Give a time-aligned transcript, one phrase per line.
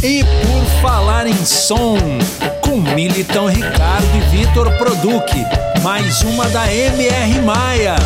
[0.00, 1.96] E por falar em som,
[2.64, 5.28] com Militão Ricardo e Vitor Produc,
[5.82, 7.96] mais uma da MR Maia.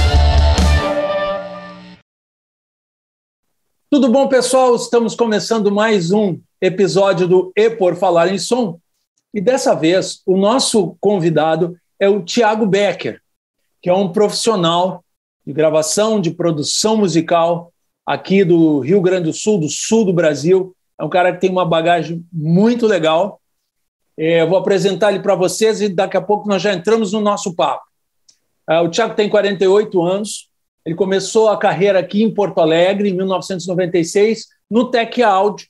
[3.91, 4.75] Tudo bom, pessoal?
[4.75, 8.81] Estamos começando mais um episódio do E por Falar em Som.
[9.35, 13.21] E dessa vez, o nosso convidado é o Tiago Becker,
[13.83, 15.05] que é um profissional
[15.47, 17.71] de gravação, de produção musical
[18.07, 21.51] aqui do Rio Grande do Sul, do sul do Brasil é um cara que tem
[21.51, 23.41] uma bagagem muito legal.
[24.17, 27.21] É, eu vou apresentar ele para vocês e daqui a pouco nós já entramos no
[27.21, 27.83] nosso papo.
[28.71, 30.49] É, o Tiago tem 48 anos.
[30.87, 35.67] Ele começou a carreira aqui em Porto Alegre, em 1996, no Tech Audio.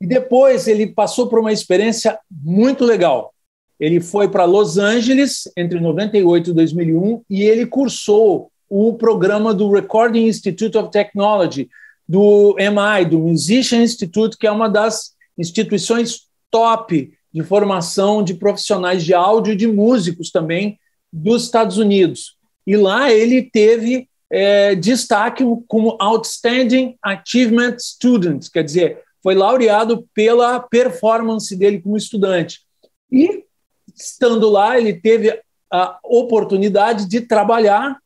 [0.00, 3.34] E depois ele passou por uma experiência muito legal.
[3.78, 9.70] Ele foi para Los Angeles entre 98 e 2001 e ele cursou o programa do
[9.70, 11.68] Recording Institute of Technology,
[12.08, 19.04] do MI, do Musician Institute, que é uma das instituições top de formação de profissionais
[19.04, 20.78] de áudio e de músicos também
[21.12, 22.36] dos Estados Unidos.
[22.66, 30.60] E lá ele teve é, destaque como Outstanding Achievement Student, quer dizer, foi laureado pela
[30.60, 32.60] performance dele como estudante.
[33.10, 33.44] E,
[33.94, 35.40] estando lá, ele teve
[35.70, 37.98] a oportunidade de trabalhar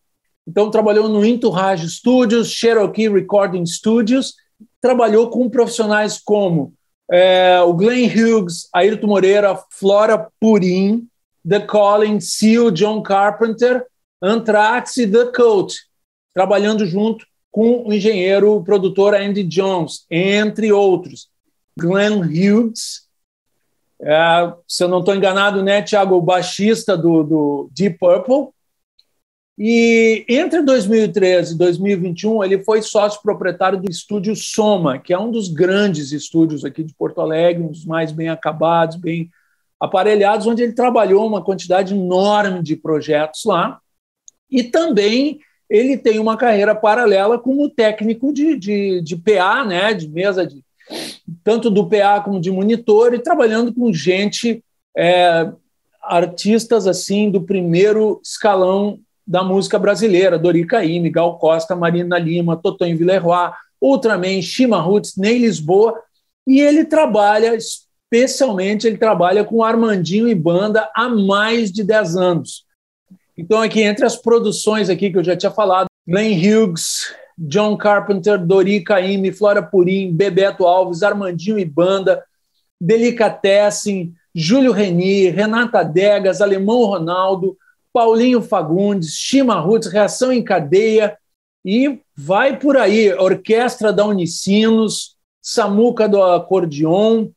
[0.47, 4.35] então, trabalhou no Entourage Studios, Cherokee Recording Studios,
[4.81, 6.73] trabalhou com profissionais como
[7.11, 11.07] é, o Glenn Hughes, Ayrton Moreira, Flora Purim,
[11.49, 13.87] The Colin, Seal, John Carpenter,
[14.23, 15.75] Anthrax e The Coat,
[16.35, 21.29] trabalhando junto com o engenheiro produtor Andy Jones, entre outros.
[21.77, 23.09] Glenn Hughes,
[24.03, 28.49] é, se eu não estou enganado, né, Thiago, o baixista do, do Deep Purple,
[29.63, 35.31] e entre 2013 e 2021, ele foi sócio proprietário do estúdio Soma, que é um
[35.31, 39.29] dos grandes estúdios aqui de Porto Alegre, um dos mais bem acabados, bem
[39.79, 43.79] aparelhados, onde ele trabalhou uma quantidade enorme de projetos lá.
[44.51, 50.09] E também ele tem uma carreira paralela como técnico de, de, de PA, né, de
[50.09, 50.65] mesa de
[51.45, 54.65] tanto do PA como de monitor, e trabalhando com gente,
[54.97, 55.53] é,
[56.03, 58.99] artistas assim do primeiro escalão
[59.31, 65.39] da música brasileira, Dori Caymmi, Gal Costa, Marina Lima, Totonho Villeroy, Ultraman, Shima Roots, Ney
[65.39, 65.95] Lisboa,
[66.45, 72.65] e ele trabalha, especialmente, ele trabalha com Armandinho e banda há mais de 10 anos.
[73.39, 78.37] Então, aqui, entre as produções aqui que eu já tinha falado, Glenn Hughes, John Carpenter,
[78.37, 82.21] Dori Caymmi, Flora Purim, Bebeto Alves, Armandinho e banda,
[82.81, 87.57] Delicatessen, Júlio Reni, Renata Degas, Alemão Ronaldo,
[87.93, 91.17] Paulinho Fagundes, Chima Roots, Reação em Cadeia
[91.65, 93.13] e vai por aí.
[93.15, 97.29] Orquestra da Unicinos, Samuca do Acordeon,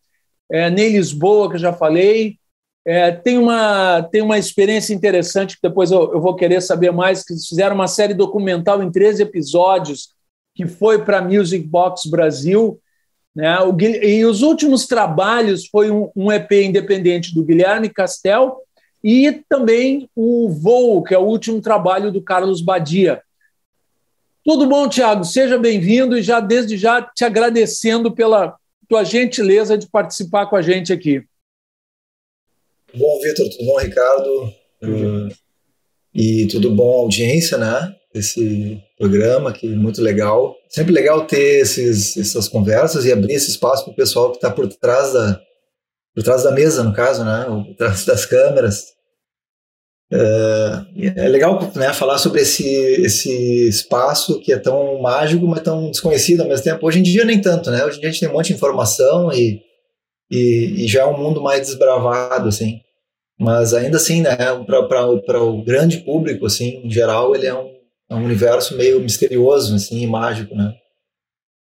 [0.52, 2.38] é, Ney Lisboa, que eu já falei.
[2.86, 7.24] É, tem, uma, tem uma experiência interessante que depois eu, eu vou querer saber mais,
[7.24, 10.10] que fizeram uma série documental em 13 episódios
[10.54, 12.80] que foi para Music Box Brasil.
[13.36, 13.60] Né?
[13.62, 18.58] O, e os últimos trabalhos foi um, um EP independente do Guilherme Castel
[19.04, 23.22] e também o Voo, que é o último trabalho do Carlos Badia.
[24.46, 25.26] Tudo bom, Tiago?
[25.26, 28.56] Seja bem-vindo e já desde já te agradecendo pela
[28.88, 31.24] tua gentileza de participar com a gente aqui.
[32.88, 33.50] Tudo bom, Vitor?
[33.50, 34.54] Tudo bom, Ricardo?
[34.84, 35.36] Uh,
[36.14, 37.96] e tudo bom, audiência, né?
[38.14, 40.56] Esse programa que é muito legal.
[40.70, 44.52] Sempre legal ter esses, essas conversas e abrir esse espaço para o pessoal que está
[44.52, 45.42] por trás da,
[46.14, 47.46] por trás da mesa, no caso, né?
[47.46, 48.94] Por trás das câmeras.
[50.12, 55.90] É, é legal né, falar sobre esse, esse espaço que é tão mágico, mas tão
[55.90, 56.86] desconhecido ao mesmo tempo.
[56.86, 57.84] Hoje em dia nem tanto, né?
[57.84, 59.62] Hoje em dia a gente tem um monte de informação e,
[60.30, 62.80] e, e já é um mundo mais desbravado, assim.
[63.40, 64.36] Mas ainda assim, né,
[64.68, 67.74] para o grande público, assim, em geral, ele é um,
[68.10, 70.76] é um universo meio misterioso, assim, e mágico, né?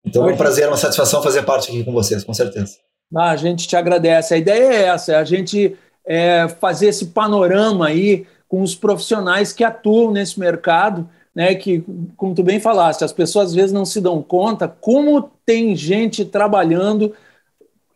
[0.04, 2.76] Então é um prazer, uma satisfação fazer parte aqui com vocês, com certeza.
[3.14, 4.34] Ah, a gente te agradece.
[4.34, 5.76] A ideia é essa, é a gente
[6.06, 11.84] é, fazer esse panorama aí com os profissionais que atuam nesse mercado, né, que,
[12.16, 16.24] como tu bem falaste, as pessoas às vezes não se dão conta como tem gente
[16.24, 17.14] trabalhando,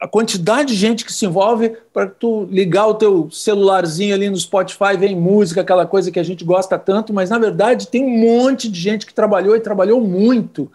[0.00, 4.36] a quantidade de gente que se envolve para tu ligar o teu celularzinho ali no
[4.36, 8.18] Spotify, vem música, aquela coisa que a gente gosta tanto, mas na verdade tem um
[8.18, 10.70] monte de gente que trabalhou e trabalhou muito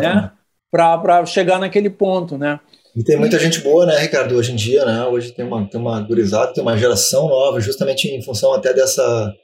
[0.00, 0.30] né,
[0.70, 2.58] para chegar naquele ponto, né?
[2.94, 5.04] E tem muita gente boa, né, Ricardo, hoje em dia, né?
[5.06, 9.34] Hoje tem uma, tem uma gurizada, tem uma geração nova, justamente em função até dessa,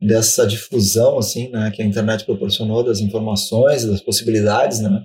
[0.00, 5.04] dessa difusão, assim, né, que a internet proporcionou das informações, das possibilidades, né?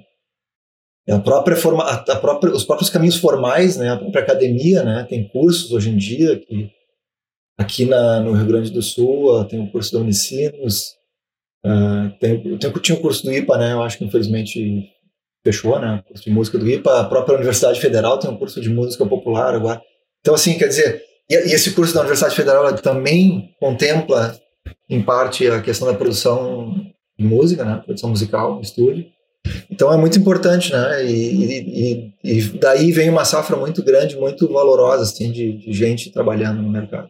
[1.10, 5.28] a própria forma, a própria, os próprios caminhos formais, né, a própria academia, né, tem
[5.28, 6.70] cursos hoje em dia que
[7.58, 10.94] aqui na, no Rio Grande do Sul tem o curso da Unicinos,
[11.66, 14.90] uh, tem, tem, tinha o curso do IPA, né, eu acho que infelizmente
[15.44, 18.62] fechou, né, o curso de música do IPA, a própria Universidade Federal tem um curso
[18.62, 19.82] de música popular agora.
[20.22, 24.38] Então, assim, quer dizer, e, e esse curso da Universidade Federal também contempla,
[24.90, 26.74] em parte, a questão da produção
[27.18, 29.06] de música, né, produção musical, estúdio,
[29.70, 31.06] então é muito importante, né?
[31.06, 36.12] E, e, e, daí vem uma safra muito grande, muito valorosa, assim, de, de gente
[36.12, 37.10] trabalhando no mercado.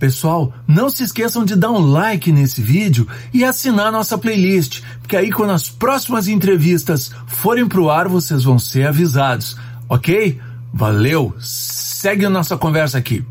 [0.00, 5.14] Pessoal, não se esqueçam de dar um like nesse vídeo e assinar nossa playlist, porque
[5.14, 9.58] aí quando as próximas entrevistas forem pro ar, vocês vão ser avisados,
[9.90, 10.40] ok?
[10.72, 11.34] Valeu!
[11.38, 13.22] Segue a nossa conversa aqui.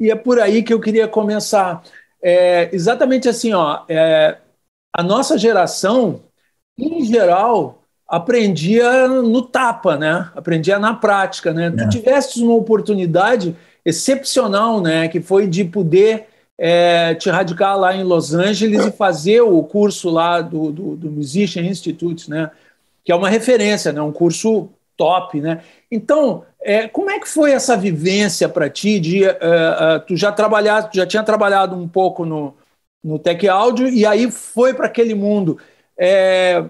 [0.00, 1.82] E é por aí que eu queria começar.
[2.24, 3.82] É, exatamente assim, ó.
[3.86, 4.38] É,
[4.90, 6.22] a nossa geração
[6.78, 10.30] em geral, aprendia no tapa, né?
[10.34, 11.66] Aprendia na prática, né?
[11.66, 11.88] É.
[11.88, 13.54] Tu uma oportunidade
[13.84, 15.08] excepcional, né?
[15.08, 16.26] Que foi de poder
[16.58, 21.10] é, te radicar lá em Los Angeles e fazer o curso lá do, do, do
[21.10, 22.50] Musician Institute, né?
[23.04, 24.00] Que é uma referência, né?
[24.00, 25.62] Um curso top, né?
[25.90, 29.00] Então, é, como é que foi essa vivência para ti?
[29.00, 32.54] De, uh, uh, tu já trabalhado, já tinha trabalhado um pouco no,
[33.02, 35.58] no Tech Audio e aí foi para aquele mundo.
[35.98, 36.64] É,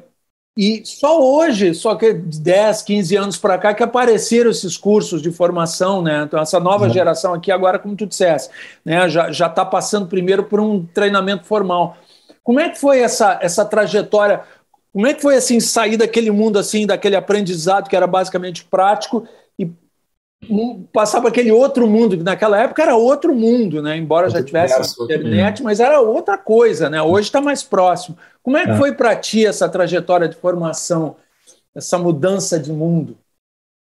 [0.57, 5.31] e só hoje, só que 10, 15 anos para cá, que apareceram esses cursos de
[5.31, 6.25] formação, né?
[6.27, 6.93] Então, essa nova uhum.
[6.93, 8.53] geração aqui, agora, como tu disseste,
[8.85, 9.09] né?
[9.09, 11.97] já está passando primeiro por um treinamento formal.
[12.45, 14.43] Como é que foi essa, essa trajetória?
[14.93, 19.27] Como é que foi assim sair daquele mundo assim, daquele aprendizado que era basicamente prático
[20.93, 23.97] passar para aquele outro mundo, que naquela época era outro mundo, né?
[23.97, 27.01] Embora já tivesse internet, mas era outra coisa, né?
[27.01, 28.17] Hoje está mais próximo.
[28.43, 28.77] Como é que é.
[28.77, 31.17] foi para ti essa trajetória de formação,
[31.75, 33.17] essa mudança de mundo?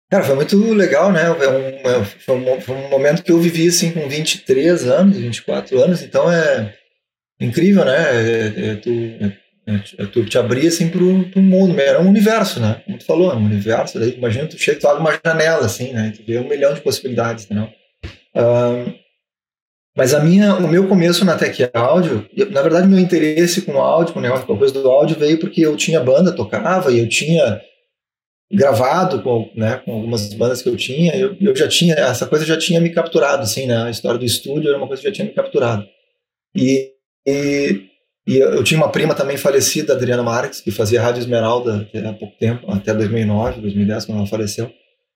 [0.09, 1.25] Cara, foi muito legal, né?
[1.35, 5.81] Foi um, foi um, foi um momento que eu vivi assim com 23 anos, 24
[5.81, 6.73] anos, então é
[7.39, 7.95] incrível, né?
[7.95, 9.37] É, é, tu, é né?
[10.13, 12.81] Tu te abria assim pro, pro mundo, era um universo, né?
[12.85, 13.99] Como tu falou, é um universo.
[13.99, 16.13] Daí imagina tu chega, tu abre uma janela assim, né?
[16.15, 17.67] Tu vê um milhão de possibilidades, entendeu?
[18.33, 18.93] Um,
[19.97, 23.81] mas a minha, o meu começo na Tech Audio, na verdade meu interesse com o
[23.81, 26.91] áudio, com o negócio, com a coisa do áudio veio porque eu tinha banda, tocava
[26.91, 27.59] e eu tinha
[28.51, 32.45] gravado com, né, com algumas bandas que eu tinha, eu, eu já tinha, essa coisa
[32.45, 33.83] já tinha me capturado, assim, né?
[33.83, 35.85] A história do estúdio era uma coisa que já tinha me capturado.
[36.55, 36.91] E,
[37.27, 37.87] e
[38.27, 42.13] e eu, eu, tinha uma prima também falecida, Adriana Marques, que fazia Rádio Esmeralda há
[42.13, 44.69] pouco tempo, até 2009, 2010, quando ela faleceu.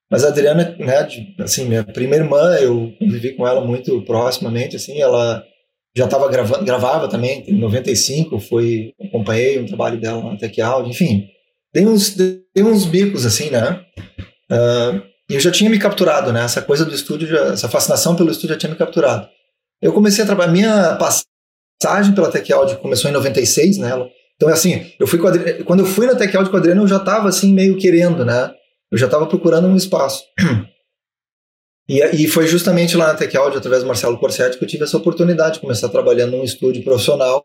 [0.10, 4.78] Mas a Adriana, né, de, assim, minha prima irmã, eu vivi com ela muito proximamente,
[4.78, 5.44] assim, ela
[5.96, 10.92] já estava gravando, gravava também, em 95, foi, acompanhei um trabalho dela na Tech Audio,
[10.92, 11.28] enfim,
[11.74, 13.82] dei uns, dei uns bicos, assim, né,
[14.50, 18.16] uh, e eu já tinha me capturado, né, essa coisa do estúdio, já, essa fascinação
[18.16, 19.28] pelo estúdio já tinha me capturado.
[19.82, 20.96] Eu comecei a trabalhar, minha
[21.82, 24.08] passagem pela Tech Audio começou em 96 nela.
[24.36, 25.20] Então é assim, eu fui
[25.66, 28.52] quando eu fui na Tech Audio com eu já estava assim meio querendo, né?
[28.92, 30.24] Eu já estava procurando um espaço.
[31.90, 34.84] E, e, foi justamente lá na Tech Audio, através do Marcelo Corsetti, que eu tive
[34.84, 37.44] essa oportunidade de começar trabalhando num estúdio profissional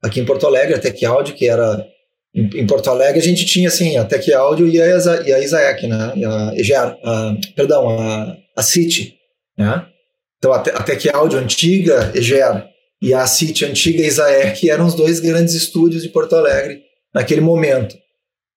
[0.00, 1.84] aqui em Porto Alegre, a Tech Audio, que era
[2.32, 4.86] em, em Porto Alegre, a gente tinha assim a Tech Audio e a,
[5.26, 6.12] e a Isaac, né?
[6.14, 9.16] E a EGER, a, perdão, a, a City,
[9.58, 9.84] né?
[10.38, 12.71] Então a, a Tech Audio antiga, EGER,
[13.02, 16.80] e a City antiga Isaer, que eram os dois grandes estúdios de Porto Alegre
[17.12, 17.96] naquele momento.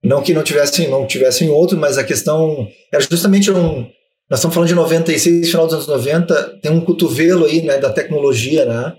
[0.03, 3.87] Não que não tivessem, não tivessem outro, mas a questão era justamente um.
[4.29, 7.91] Nós estamos falando de 96, final dos anos 90, tem um cotovelo aí né, da
[7.91, 8.95] tecnologia, né?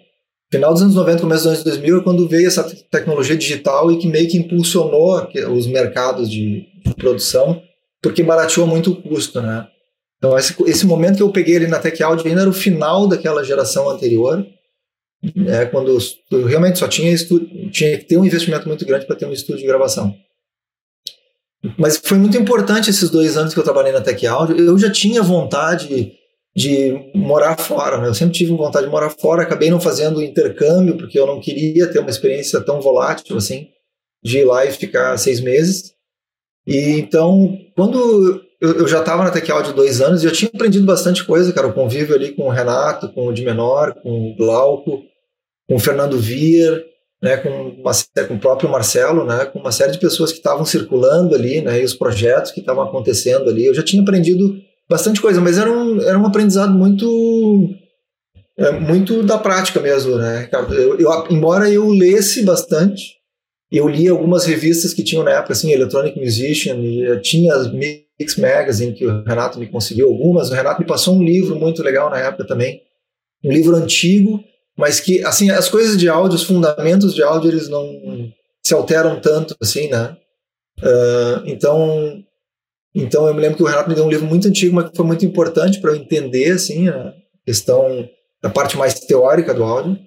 [0.50, 3.98] Final dos anos 90, começo dos anos 2000 é quando veio essa tecnologia digital e
[3.98, 7.62] que meio que impulsionou os mercados de, de produção,
[8.02, 9.66] porque barateou muito o custo, né?
[10.18, 13.06] Então, esse, esse momento que eu peguei ali na Tech Audio ainda era o final
[13.06, 14.44] daquela geração anterior,
[15.48, 15.96] é, quando
[16.30, 19.32] eu realmente só tinha estúdio, tinha que ter um investimento muito grande para ter um
[19.32, 20.14] estúdio de gravação.
[21.78, 24.56] Mas foi muito importante esses dois anos que eu trabalhei na Tech Audio.
[24.56, 26.12] Eu já tinha vontade
[26.54, 28.08] de morar fora, né?
[28.08, 31.86] Eu sempre tive vontade de morar fora, acabei não fazendo intercâmbio, porque eu não queria
[31.86, 33.68] ter uma experiência tão volátil assim,
[34.22, 35.92] de ir lá e ficar seis meses.
[36.66, 40.50] E então, quando eu, eu já estava na Tech Audio dois anos e eu tinha
[40.52, 41.66] aprendido bastante coisa, cara.
[41.66, 45.02] O convívio ali com o Renato, com o de menor, com o Glauco,
[45.68, 46.84] com o Fernando Vier,
[47.22, 47.92] né, com, uma,
[48.28, 51.80] com o próprio Marcelo, né, com uma série de pessoas que estavam circulando ali, né,
[51.80, 53.66] e os projetos que estavam acontecendo ali.
[53.66, 54.56] Eu já tinha aprendido
[54.88, 57.70] bastante coisa, mas era um, era um aprendizado muito
[58.58, 63.16] é, muito da prática mesmo, né, Eu, eu, embora eu lesse bastante,
[63.70, 66.76] eu li algumas revistas que tinham na época, assim, Electronic Musician,
[67.22, 67.70] tinha as
[68.18, 70.50] Mix Magazine, que o Renato me conseguiu algumas.
[70.50, 72.82] O Renato me passou um livro muito legal na época também,
[73.44, 74.42] um livro antigo,
[74.76, 78.32] mas que, assim, as coisas de áudio, os fundamentos de áudio, eles não
[78.62, 80.16] se alteram tanto, assim, né?
[80.80, 82.22] Uh, então,
[82.94, 84.96] então eu me lembro que o Renato me deu um livro muito antigo, mas que
[84.96, 88.08] foi muito importante para eu entender, assim, a questão
[88.42, 89.98] da parte mais teórica do áudio.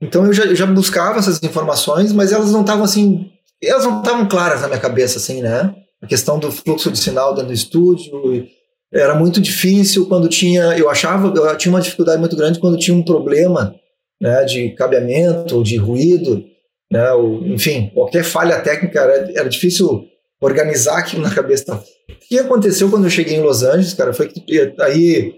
[0.00, 3.30] Então eu já, eu já buscava essas informações, mas elas não estavam assim,
[3.62, 5.74] elas não estavam claras na minha cabeça, assim, né?
[6.02, 8.46] A questão do fluxo de sinal dentro do estúdio
[8.92, 12.96] era muito difícil quando tinha, eu achava, eu tinha uma dificuldade muito grande quando tinha
[12.96, 13.74] um problema,
[14.20, 16.44] né, de cabeamento, de ruído,
[16.90, 20.06] né, ou, enfim, qualquer falha técnica era, era difícil
[20.40, 21.74] organizar aquilo na cabeça.
[21.74, 21.82] O
[22.28, 25.34] que aconteceu quando eu cheguei em Los Angeles, cara, foi que aí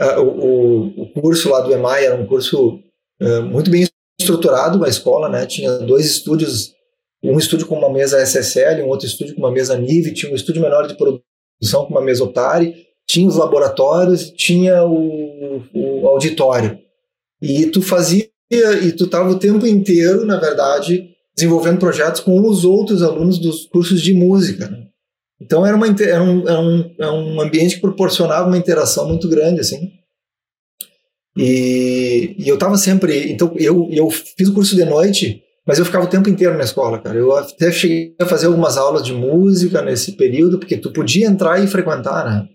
[0.00, 2.80] uh, o, o curso lá do EMAI era um curso
[3.20, 3.86] uh, muito bem
[4.18, 6.72] estruturado, uma escola, né, tinha dois estúdios,
[7.22, 10.36] um estúdio com uma mesa SSL, um outro estúdio com uma mesa NIV, tinha um
[10.36, 16.78] estúdio menor de produção com uma mesa Otari, tinha os laboratórios, tinha o, o auditório.
[17.40, 22.64] E tu fazia, e tu estava o tempo inteiro, na verdade, desenvolvendo projetos com os
[22.64, 24.68] outros alunos dos cursos de música.
[24.68, 24.86] Né?
[25.40, 29.28] Então era, uma, era, um, era, um, era um ambiente que proporcionava uma interação muito
[29.28, 29.92] grande, assim.
[31.36, 33.30] E, e eu estava sempre.
[33.30, 36.64] Então eu, eu fiz o curso de noite, mas eu ficava o tempo inteiro na
[36.64, 37.18] escola, cara.
[37.18, 41.62] Eu até cheguei a fazer algumas aulas de música nesse período, porque tu podia entrar
[41.62, 42.48] e frequentar, né?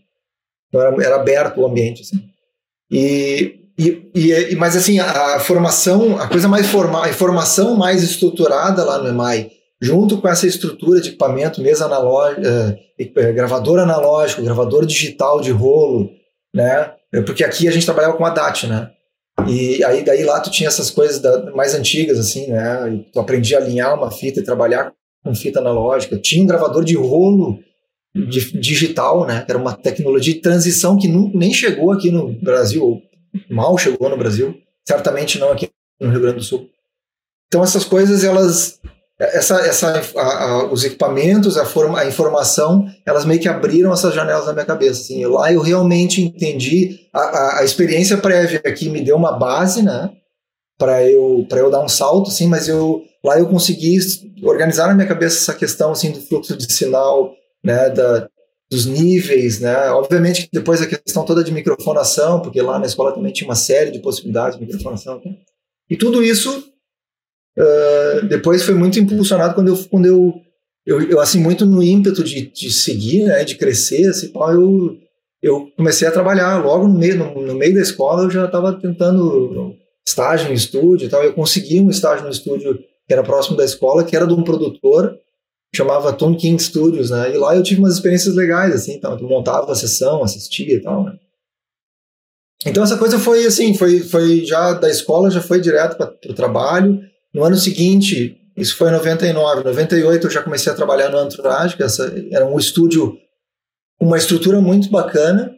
[0.67, 2.23] Então era, era aberto o ambiente, assim.
[2.89, 8.83] E, e, e, mas assim, a, formação, a coisa mais formal, a formação mais estruturada
[8.83, 14.87] lá no EMAI, junto com essa estrutura de equipamento, mesa analógica, eh, gravador analógico, gravador
[14.87, 16.09] digital de rolo,
[16.51, 16.93] né?
[17.27, 18.89] Porque aqui a gente trabalhava com a DAT, né?
[19.47, 22.93] E aí daí lá tu tinha essas coisas da, mais antigas, assim, né?
[22.93, 26.17] E tu aprendia a alinhar uma fita e trabalhar com fita analógica.
[26.19, 27.59] Tinha um gravador de rolo
[28.15, 29.45] de, digital, né?
[29.47, 33.01] Era uma tecnologia de transição que não, nem chegou aqui no Brasil,
[33.49, 34.55] mal chegou no Brasil,
[34.87, 36.69] certamente não aqui no Rio Grande do Sul.
[37.47, 38.79] Então essas coisas elas
[39.19, 44.13] essa, essa a, a, os equipamentos, a, forma, a informação, elas meio que abriram essas
[44.13, 45.01] janelas na minha cabeça.
[45.01, 50.11] Assim, lá eu realmente entendi a, a, experiência prévia aqui me deu uma base, né,
[50.77, 53.97] para eu eu dar um salto, assim, mas eu lá eu consegui
[54.43, 58.27] organizar na minha cabeça essa questão assim do fluxo de sinal, né, da,
[58.69, 59.91] dos níveis, né?
[59.91, 63.55] Obviamente que depois a questão toda de microfonação, porque lá na escola também tinha uma
[63.55, 65.21] série de possibilidades de microfonação.
[65.23, 65.35] Né?
[65.89, 66.72] E tudo isso
[67.57, 70.33] uh, depois foi muito impulsionado quando eu, quando eu,
[70.85, 74.97] eu, eu assim, muito no ímpeto de, de seguir, né, de crescer, assim, eu,
[75.41, 78.73] eu comecei a trabalhar logo no meio, no, no meio da escola, eu já estava
[78.73, 83.57] tentando estágio no estúdio e tal, eu consegui um estágio no estúdio que era próximo
[83.57, 85.17] da escola, que era de um produtor
[85.75, 87.33] chamava Tom King Studios, né?
[87.33, 90.81] E lá eu tive umas experiências legais, assim, então, eu montava a sessão, assistia e
[90.81, 91.17] tal, né?
[92.65, 96.33] Então essa coisa foi assim, foi, foi já da escola, já foi direto para o
[96.33, 97.01] trabalho.
[97.33, 101.75] No ano seguinte, isso foi em 99, 98 eu já comecei a trabalhar no Entourage,
[101.75, 103.17] que essa, era um estúdio
[103.99, 105.51] com uma estrutura muito bacana,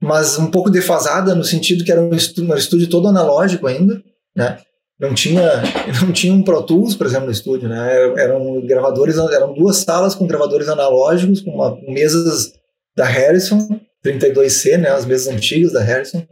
[0.00, 4.02] mas um pouco defasada no sentido que era um estúdio, um estúdio todo analógico ainda,
[4.36, 4.58] né?
[4.98, 5.62] não tinha
[6.02, 8.14] não tinha um Pro Tools, por exemplo, no estúdio, né?
[8.18, 12.52] Eram gravadores, eram duas salas com gravadores analógicos, com, uma, mesas
[12.96, 13.68] da Harrison
[14.04, 14.90] 32C, né?
[14.90, 16.26] As mesas antigas da Harrison,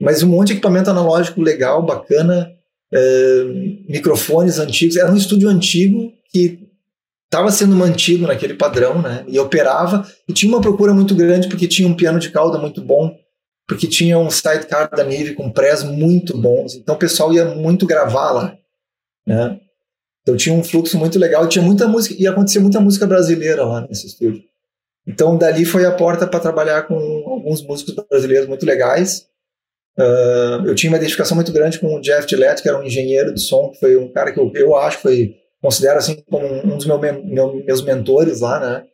[0.00, 2.50] mas um monte de equipamento analógico legal, bacana,
[3.88, 4.96] microfones antigos.
[4.96, 6.68] Era um estúdio antigo que
[7.24, 9.24] estava sendo mantido naquele padrão, né?
[9.26, 12.80] E operava e tinha uma procura muito grande porque tinha um piano de cauda muito
[12.80, 13.16] bom
[13.66, 17.86] porque tinha um sidecar da Nive com prés muito bons, então o pessoal ia muito
[17.86, 18.58] gravar lá,
[19.26, 19.58] né?
[20.22, 23.82] Então tinha um fluxo muito legal, tinha muita música, ia acontecer muita música brasileira lá
[23.82, 24.42] nesse estúdio.
[25.06, 26.94] Então dali foi a porta para trabalhar com
[27.26, 29.26] alguns músicos brasileiros muito legais.
[29.98, 33.32] Uh, eu tinha uma identificação muito grande com o Jeff Gillette, que era um engenheiro
[33.32, 36.76] de som, que foi um cara que eu, eu acho foi considero assim como um
[36.76, 38.84] dos meu, meu, meus mentores lá, né?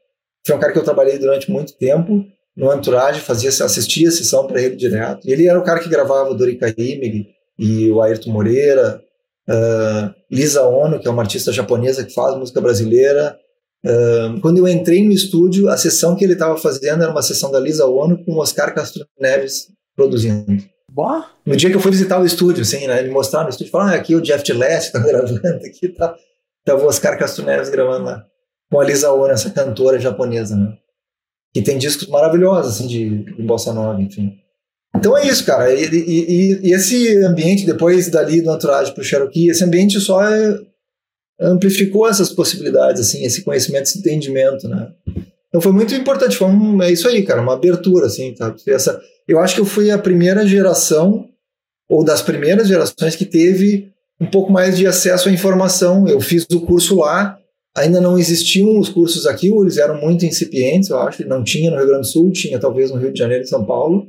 [0.46, 2.24] Foi um cara que eu trabalhei durante muito tempo
[2.56, 5.26] no Entourage, fazia, assistia a sessão para ele direto.
[5.26, 7.28] E ele era o cara que gravava o Dorica Himig
[7.58, 9.02] e o Ayrton Moreira,
[9.48, 13.36] uh, Lisa Ono, que é uma artista japonesa que faz música brasileira.
[13.84, 17.50] Uh, quando eu entrei no estúdio, a sessão que ele estava fazendo era uma sessão
[17.50, 20.62] da Lisa Ono com o Oscar Castro Neves produzindo.
[21.46, 23.92] No dia que eu fui visitar o estúdio, assim, né, ele mostrar no estúdio, falar,
[23.92, 26.14] ah, aqui o Jeff Gillette está gravando, aqui tá,
[26.64, 28.24] tá o Oscar Castro Neves gravando lá,
[28.70, 30.76] com a Lisa Ono, essa cantora japonesa, né
[31.52, 34.38] que tem discos maravilhosos, assim, de, de bossa nova, enfim.
[34.96, 35.72] Então é isso, cara.
[35.72, 40.58] E, e, e esse ambiente, depois dali do Entourage pro Cherokee, esse ambiente só é,
[41.40, 44.92] amplificou essas possibilidades, assim, esse conhecimento, esse entendimento, né?
[45.50, 48.54] Então foi muito importante, foi um, é isso aí, cara, uma abertura, assim, tá?
[48.68, 51.28] Essa, eu acho que eu fui a primeira geração,
[51.90, 53.90] ou das primeiras gerações que teve
[54.20, 56.06] um pouco mais de acesso à informação.
[56.06, 57.36] Eu fiz o curso lá,
[57.76, 61.76] ainda não existiam os cursos aqui, eles eram muito incipientes, eu acho, não tinha no
[61.76, 64.06] Rio Grande do Sul, tinha talvez no Rio de Janeiro e São Paulo.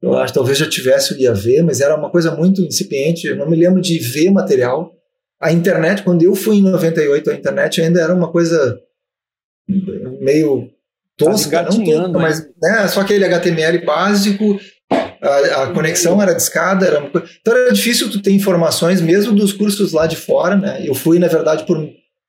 [0.00, 3.50] Eu acho talvez já tivesse o IAV, mas era uma coisa muito incipiente, eu não
[3.50, 4.94] me lembro de ver material.
[5.40, 8.80] A internet, quando eu fui em 98, a internet ainda era uma coisa
[10.20, 10.70] meio
[11.16, 14.58] tosca, tá não tosca, mas né, só aquele HTML básico,
[14.90, 17.08] a, a conexão era discada, era uma...
[17.40, 20.80] então era difícil tu ter informações mesmo dos cursos lá de fora, né?
[20.84, 21.78] Eu fui na verdade por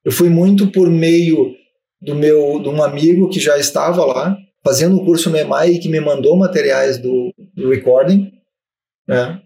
[0.04, 1.54] eu fui muito por meio
[2.02, 5.80] do meu de um amigo que já estava lá fazendo um curso no EMAI e
[5.80, 8.32] que me mandou materiais do, do recording,
[9.08, 9.42] né?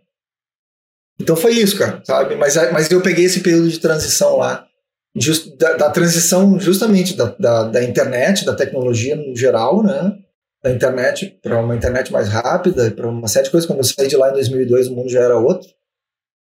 [1.19, 2.35] Então foi isso, cara, sabe?
[2.35, 4.65] Mas, mas eu peguei esse período de transição lá,
[5.15, 10.17] just, da, da, transição justamente da, da, da, internet, da tecnologia no geral, né?
[10.63, 13.67] Da internet para uma internet mais rápida, para uma série de coisas.
[13.67, 15.69] Quando eu saí de lá em 2002, o mundo já era outro.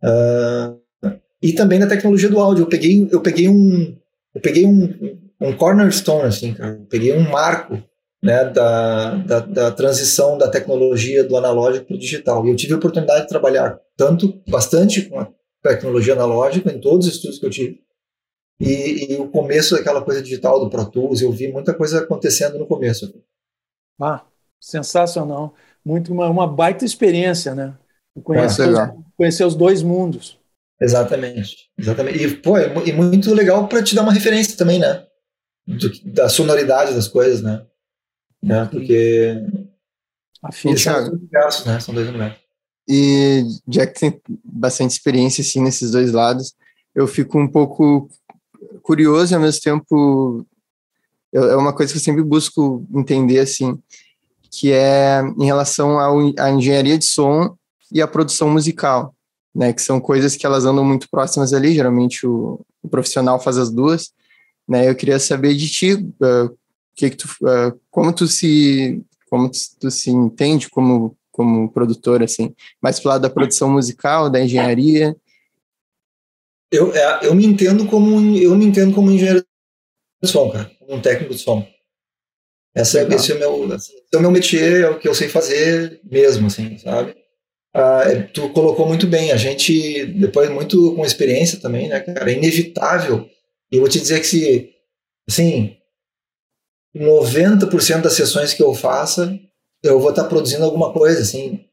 [0.04, 0.80] Uh,
[1.42, 2.64] e também da tecnologia do áudio.
[2.64, 3.98] Eu peguei, eu peguei um,
[4.34, 6.74] eu peguei um, um cornerstone, assim, cara.
[6.74, 7.82] Eu peguei um marco
[8.26, 12.46] né, da, da, da, transição da tecnologia do analógico para o digital.
[12.46, 15.28] E eu tive a oportunidade de trabalhar tanto, bastante com a
[15.62, 17.80] tecnologia analógica, em todos os estudos que eu tive,
[18.60, 22.58] e, e o começo daquela coisa digital do Pro Tools, eu vi muita coisa acontecendo
[22.58, 23.14] no começo.
[24.02, 24.26] Ah,
[24.60, 25.54] sensacional.
[25.84, 27.78] Muito uma, uma baita experiência, né?
[28.24, 30.40] Conhecer, é, os, conhecer os dois mundos.
[30.80, 31.70] Exatamente.
[31.78, 32.24] Exatamente.
[32.24, 35.06] E, pô, é, e muito legal para te dar uma referência também, né?
[35.68, 37.66] Do, da sonoridade das coisas, né?
[38.42, 38.68] né?
[38.72, 39.44] Porque
[40.42, 41.80] Afim, são dois universos, né?
[41.80, 42.40] São dois universos.
[42.88, 46.54] E já que tem bastante experiência assim nesses dois lados,
[46.94, 48.08] eu fico um pouco
[48.86, 50.46] curioso e ao mesmo tempo
[51.34, 53.78] eu, é uma coisa que eu sempre busco entender assim,
[54.52, 57.58] que é em relação à engenharia de som
[57.92, 59.14] e à produção musical,
[59.54, 59.74] né?
[59.74, 61.74] Que são coisas que elas andam muito próximas ali.
[61.74, 64.14] Geralmente o, o profissional faz as duas,
[64.68, 64.88] né?
[64.88, 66.56] Eu queria saber de ti uh,
[66.96, 72.24] que que tu, uh, como tu se como tu, tu, se entende como como produtor
[72.24, 75.18] assim, mais pro lado da produção musical, da engenharia?
[76.72, 79.46] Eu, é, eu me entendo como eu me entendo como engenheiro
[80.22, 81.66] de som, cara, como um técnico de som.
[82.76, 85.16] Essa, é, esse é o meu, assim, é o meu métier, é o que eu
[85.16, 87.16] sei fazer mesmo, assim, sabe?
[87.74, 92.30] Ah, é, tu colocou muito bem, a gente, depois muito com experiência também, né, cara,
[92.30, 93.30] é inevitável.
[93.72, 94.70] E eu vou te dizer que se,
[95.28, 95.78] assim,
[96.96, 99.38] 90% das sessões que eu faça,
[99.84, 101.66] eu vou estar produzindo alguma coisa, assim,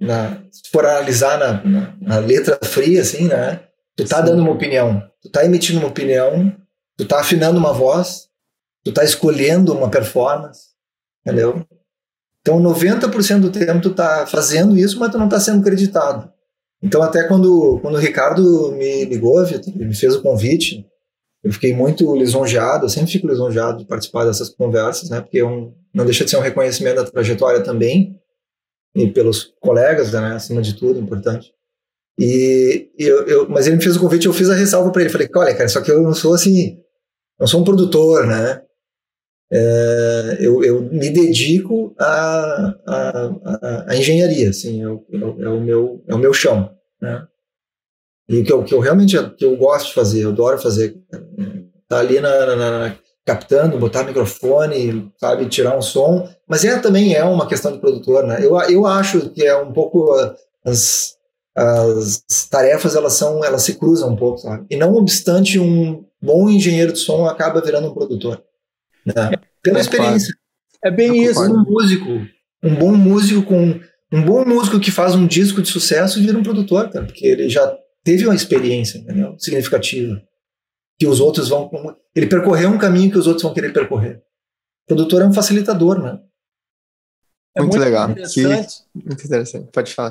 [0.00, 3.60] na, se for analisar na, na, na, letra fria, assim, né?
[3.96, 4.24] Tu tá Sim.
[4.24, 6.56] dando uma opinião, tu tá emitindo uma opinião,
[6.96, 8.28] tu tá afinando uma voz,
[8.84, 10.68] tu tá escolhendo uma performance,
[11.20, 11.66] entendeu?
[12.40, 16.32] Então, 90% do tempo tu tá fazendo isso, mas tu não tá sendo creditado.
[16.82, 20.84] Então, até quando, quando o Ricardo me ligou, Vitor, ele me fez o convite,
[21.44, 25.20] eu fiquei muito lisonjeado, eu sempre fico lisonjeado de participar dessas conversas, né?
[25.20, 28.18] Porque é um, não deixa de ser um reconhecimento da trajetória também,
[28.94, 30.34] e pelos colegas, né?
[30.34, 31.52] Acima de tudo, importante.
[32.24, 35.10] E eu, eu, mas ele me fez o convite, eu fiz a ressalva para ele.
[35.10, 36.78] Falei, olha, cara, só que eu não sou assim,
[37.36, 38.62] não sou um produtor, né?
[39.52, 46.04] É, eu, eu, me dedico à, à, à engenharia, assim, é o, é o meu,
[46.06, 47.26] é o meu chão, né?
[48.28, 50.94] E o que eu, que eu realmente que eu gosto de fazer, eu adoro fazer,
[51.88, 57.16] tá ali na, na, na, captando, botar microfone, sabe, tirar um som, mas é também
[57.16, 58.38] é uma questão de produtor, né?
[58.40, 60.14] Eu, eu acho que é um pouco
[60.64, 61.16] as,
[61.54, 64.66] as tarefas elas são elas se cruzam um pouco, sabe?
[64.70, 68.42] E não obstante um bom engenheiro de som acaba virando um produtor,
[69.04, 69.30] né?
[69.62, 70.34] Pela é, experiência.
[70.84, 71.40] É bem isso.
[71.40, 72.08] Um músico,
[72.62, 73.80] um bom músico com
[74.12, 77.48] um bom músico que faz um disco de sucesso vira um produtor, cara, porque ele
[77.48, 79.36] já teve uma experiência entendeu?
[79.38, 80.22] significativa
[80.98, 81.70] que os outros vão.
[82.14, 84.22] Ele percorreu um caminho que os outros vão querer percorrer.
[84.84, 86.20] O produtor é um facilitador, né?
[87.54, 88.10] É muito, muito, legal.
[88.10, 88.76] Interessante.
[88.92, 89.68] Que, muito interessante.
[89.72, 90.10] Pode falar.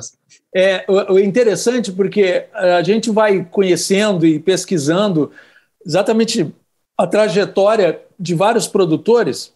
[0.54, 5.30] É o, o interessante porque a gente vai conhecendo e pesquisando
[5.84, 6.54] exatamente
[6.96, 9.52] a trajetória de vários produtores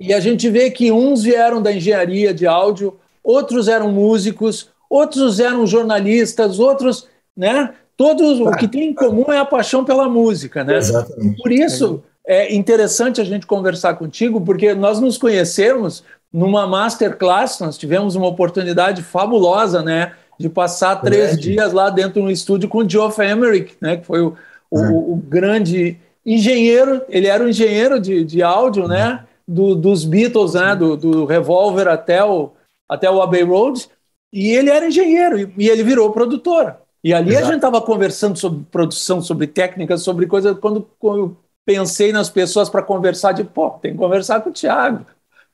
[0.00, 5.38] e a gente vê que uns vieram da engenharia de áudio, outros eram músicos, outros
[5.38, 7.74] eram jornalistas, outros né?
[7.96, 10.76] Todos o que tem em comum é a paixão pela música, né?
[10.76, 11.40] Exatamente.
[11.40, 16.02] Por isso é interessante a gente conversar contigo, porque nós nos conhecemos
[16.32, 20.14] numa masterclass, nós tivemos uma oportunidade fabulosa, né?
[20.38, 23.98] De passar três dias lá dentro do estúdio com o Geoff Emerick, né?
[23.98, 24.34] Que foi o,
[24.70, 24.90] o, é.
[24.90, 29.24] o, grande engenheiro, ele era um engenheiro de, de áudio, né?
[29.46, 30.74] Do, dos Beatles, né?
[30.74, 32.50] Do, do Revolver até o,
[32.88, 33.88] até o Abbey Road.
[34.32, 36.76] E ele era engenheiro e, e ele virou produtor.
[37.04, 37.44] E ali Exato.
[37.44, 40.56] a gente estava conversando sobre produção, sobre técnicas, sobre coisas.
[40.58, 44.52] Quando, quando eu pensei nas pessoas para conversar, de pô, tem que conversar com o
[44.52, 45.04] Thiago.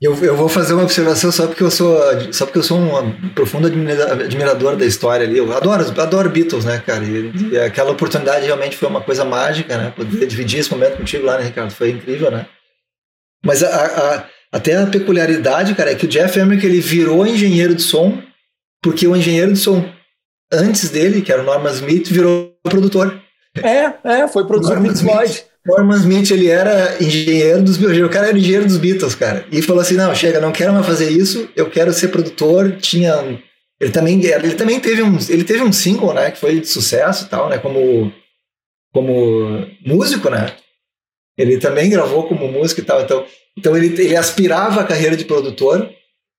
[0.00, 1.98] Eu, eu vou fazer uma observação só porque eu sou,
[2.32, 5.38] só porque eu sou um profundo admirador da história ali.
[5.38, 7.04] Eu adoro, adoro Beatles, né, cara?
[7.04, 9.92] E, e, aquela oportunidade realmente foi uma coisa mágica, né?
[9.96, 11.72] Poder dividir esse momento contigo lá, né, Ricardo?
[11.72, 12.46] Foi incrível, né?
[13.44, 17.74] Mas a, a, até a peculiaridade, cara, é que o Jeff Emmerich ele virou engenheiro
[17.74, 18.22] de som
[18.80, 19.84] porque o engenheiro de som
[20.52, 23.20] antes dele, que era o Norman Smith, virou produtor.
[23.56, 25.44] É, é, foi produtor do Pink Floyd.
[25.68, 29.44] Norman Smith, ele era engenheiro dos Beatles, o cara era engenheiro dos Beatles, cara.
[29.52, 32.78] E falou assim, não, chega, não quero mais fazer isso, eu quero ser produtor.
[32.80, 33.38] Tinha...
[33.80, 37.26] Ele também, ele também teve um, ele teve um single, né, que foi de sucesso
[37.26, 38.12] e tal, né, como,
[38.92, 40.52] como músico, né.
[41.36, 43.24] Ele também gravou como músico e tal, então,
[43.56, 45.88] então ele, ele aspirava a carreira de produtor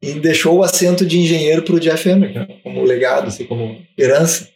[0.03, 3.79] e deixou o assento de engenheiro para o Jeff Emmerich, né, como legado, assim, como
[3.97, 4.49] herança.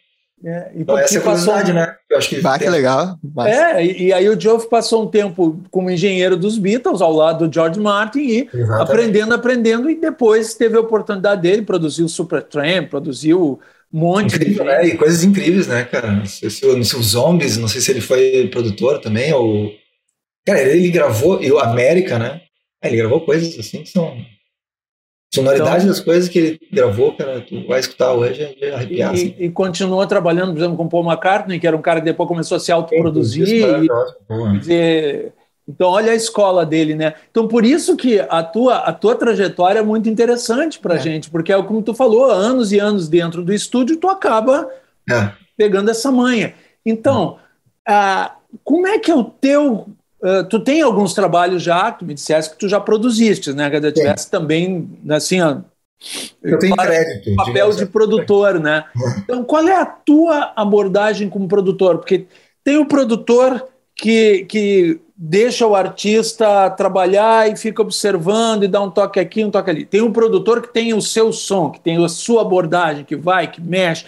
[0.46, 1.74] É, então, essa é a curiosidade, passou...
[1.74, 1.96] né?
[2.10, 3.18] Eu acho que, bah, que legal.
[3.34, 3.56] Mas...
[3.56, 7.48] É, e, e, aí o Geoff passou um tempo como engenheiro dos Beatles, ao lado
[7.48, 8.82] do George Martin, e Exatamente.
[8.82, 13.60] aprendendo, aprendendo, e depois teve a oportunidade dele, produziu Supertramp, produziu
[13.92, 14.70] um monte Incrível, de...
[14.70, 14.88] né?
[14.88, 16.12] E coisas incríveis, né, cara?
[16.12, 19.72] Não sei se, não sei, os Zombies, não sei se ele foi produtor também, ou...
[20.46, 22.42] Cara, ele gravou, e o América, né?
[22.84, 24.14] É, ele gravou coisas assim que são
[25.34, 29.14] sonoridade então, das coisas que ele gravou, cara, tu vai escutar hoje é arrepiar.
[29.14, 29.36] E, assim.
[29.40, 32.58] e continuou trabalhando, por exemplo, com Paul McCartney, que era um cara que depois começou
[32.58, 33.48] a se autoproduzir.
[34.70, 35.32] É
[35.68, 37.14] então, olha a escola dele, né?
[37.32, 41.00] Então, por isso que a tua, a tua trajetória é muito interessante para é.
[41.00, 44.70] gente, porque é como tu falou, anos e anos dentro do estúdio, tu acaba
[45.10, 45.32] é.
[45.56, 46.54] pegando essa manha.
[46.86, 47.38] Então,
[47.88, 49.88] ah, como é que é o teu
[50.24, 53.70] Uh, tu tem alguns trabalhos já, tu me disseste que tu já produziste, né?
[53.70, 55.58] Que tivesse também, assim, ó,
[56.42, 57.36] eu tenho crédito.
[57.36, 58.86] Papel de produtor, né?
[59.24, 61.98] Então, qual é a tua abordagem como produtor?
[61.98, 62.28] Porque
[62.64, 68.92] tem o produtor que, que deixa o artista trabalhar e fica observando e dá um
[68.92, 69.86] toque aqui, um toque ali.
[69.86, 73.50] Tem o produtor que tem o seu som, que tem a sua abordagem, que vai,
[73.50, 74.06] que mexe.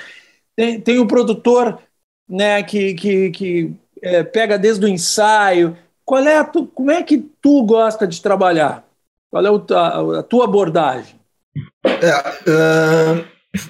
[0.55, 1.79] Tem, tem o produtor
[2.27, 5.77] né, que, que, que é, pega desde o ensaio.
[6.05, 8.85] Qual é tu, como é que tu gosta de trabalhar?
[9.31, 11.19] Qual é a, a tua abordagem?
[11.83, 13.25] É, uh,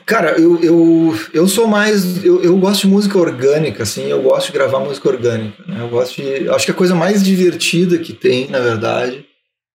[0.05, 2.23] cara, eu, eu, eu sou mais.
[2.23, 5.63] Eu, eu gosto de música orgânica, assim, eu gosto de gravar música orgânica.
[5.65, 5.79] Né?
[5.79, 6.49] Eu gosto de.
[6.49, 9.25] Acho que a coisa mais divertida que tem, na verdade,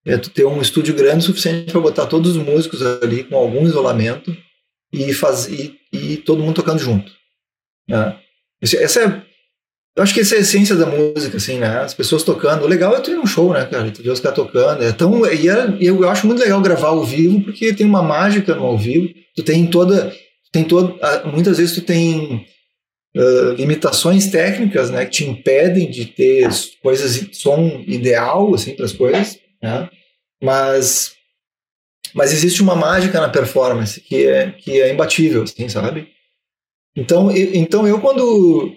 [0.05, 3.37] é tu ter um estúdio grande o suficiente para botar todos os músicos ali com
[3.37, 4.37] algum isolamento
[4.93, 7.11] e, faz, e, e todo mundo tocando junto.
[7.89, 8.19] Né?
[8.63, 9.30] Essa é
[9.97, 11.79] eu acho que essa é a essência da música, assim, né?
[11.81, 12.65] As pessoas tocando.
[12.65, 13.91] O legal é tu ir num show, né, cara?
[13.91, 14.83] Tu ver os caras tocando.
[14.85, 18.55] É tão, e é, eu acho muito legal gravar ao vivo, porque tem uma mágica
[18.55, 19.13] no ao vivo.
[19.35, 20.13] Tu tem toda.
[20.53, 20.99] Tem todo,
[21.33, 22.47] muitas vezes tu tem
[23.17, 25.05] uh, limitações técnicas, né?
[25.05, 26.49] Que te impedem de ter
[26.83, 29.89] coisas, som ideal, assim, para as coisas, né?
[30.43, 31.15] Mas.
[32.15, 36.09] Mas existe uma mágica na performance que é, que é imbatível, assim, sabe?
[36.97, 38.75] Então, então eu quando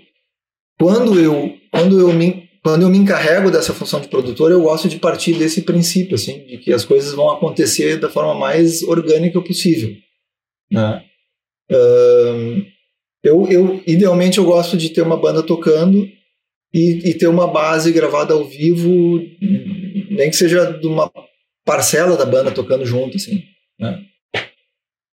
[0.79, 4.87] quando eu, quando eu me quando eu me encarrego dessa função de produtor, eu gosto
[4.87, 9.41] de partir desse princípio, assim, de que as coisas vão acontecer da forma mais orgânica
[9.41, 9.93] possível,
[10.71, 11.03] né?
[13.21, 16.07] Eu, eu, idealmente, eu gosto de ter uma banda tocando
[16.73, 19.21] e, e, ter uma base gravada ao vivo,
[20.09, 21.11] nem que seja de uma
[21.65, 23.43] parcela da banda tocando junto, assim,
[23.79, 24.03] né?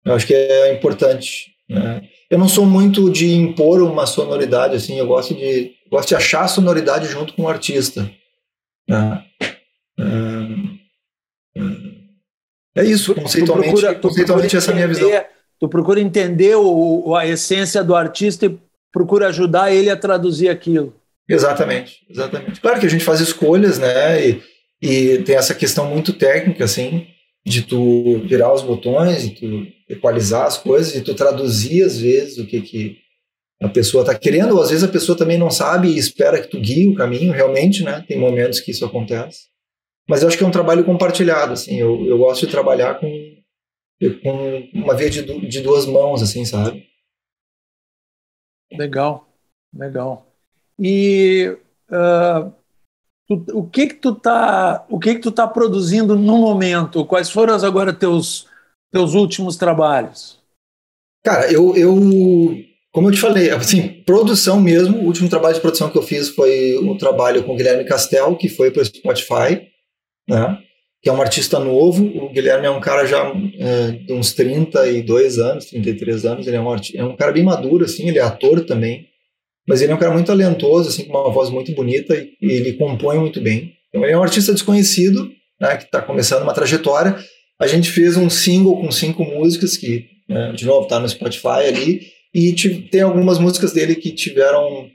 [0.04, 1.99] Eu acho que é importante, né?
[2.30, 6.42] Eu não sou muito de impor uma sonoridade, assim, eu gosto de, gosto de achar
[6.42, 8.08] a sonoridade junto com o artista.
[8.88, 9.24] Né?
[9.98, 15.10] É, é, é isso, conceitualmente, procura, conceitualmente essa é a minha visão.
[15.58, 18.56] Tu procura entender o, a essência do artista e
[18.92, 20.94] procura ajudar ele a traduzir aquilo.
[21.28, 22.60] Exatamente, exatamente.
[22.60, 24.42] Claro que a gente faz escolhas, né, e,
[24.80, 27.08] e tem essa questão muito técnica, assim,
[27.44, 32.38] de tu virar os botões, de tu equalizar as coisas, de tu traduzir às vezes
[32.38, 32.98] o que, que
[33.62, 36.48] a pessoa está querendo, ou às vezes a pessoa também não sabe e espera que
[36.48, 38.04] tu guie o caminho, realmente, né?
[38.06, 39.48] Tem momentos que isso acontece.
[40.08, 43.08] Mas eu acho que é um trabalho compartilhado, assim, eu, eu gosto de trabalhar com,
[44.22, 46.88] com uma via de, de duas mãos, assim, sabe?
[48.72, 49.28] Legal,
[49.74, 50.26] legal.
[50.78, 51.56] E
[51.90, 52.52] uh,
[53.30, 57.04] o que que tu tá, o que que tu tá produzindo no momento?
[57.04, 58.46] Quais foram agora teus
[58.92, 60.38] teus últimos trabalhos?
[61.24, 61.94] Cara, eu, eu
[62.92, 66.28] como eu te falei, assim, produção mesmo, o último trabalho de produção que eu fiz
[66.30, 69.68] foi um trabalho com o Guilherme Castel, que foi para o Spotify,
[70.28, 70.58] né?
[71.02, 72.04] que é um artista novo.
[72.04, 76.46] O Guilherme é um cara já é, de uns 32 anos, 33 anos.
[76.46, 79.08] Ele é um, é um cara bem maduro, assim, ele é ator também.
[79.70, 82.72] Mas ele é um cara muito talentoso, assim, com uma voz muito bonita e, ele
[82.72, 83.72] compõe muito bem.
[83.88, 85.30] Então ele é um artista desconhecido,
[85.60, 87.16] né, que está começando uma trajetória.
[87.56, 91.68] A gente fez um single com cinco músicas, que, né, de novo, está no Spotify
[91.68, 92.00] ali.
[92.34, 92.52] E
[92.90, 94.90] tem algumas músicas dele que tiveram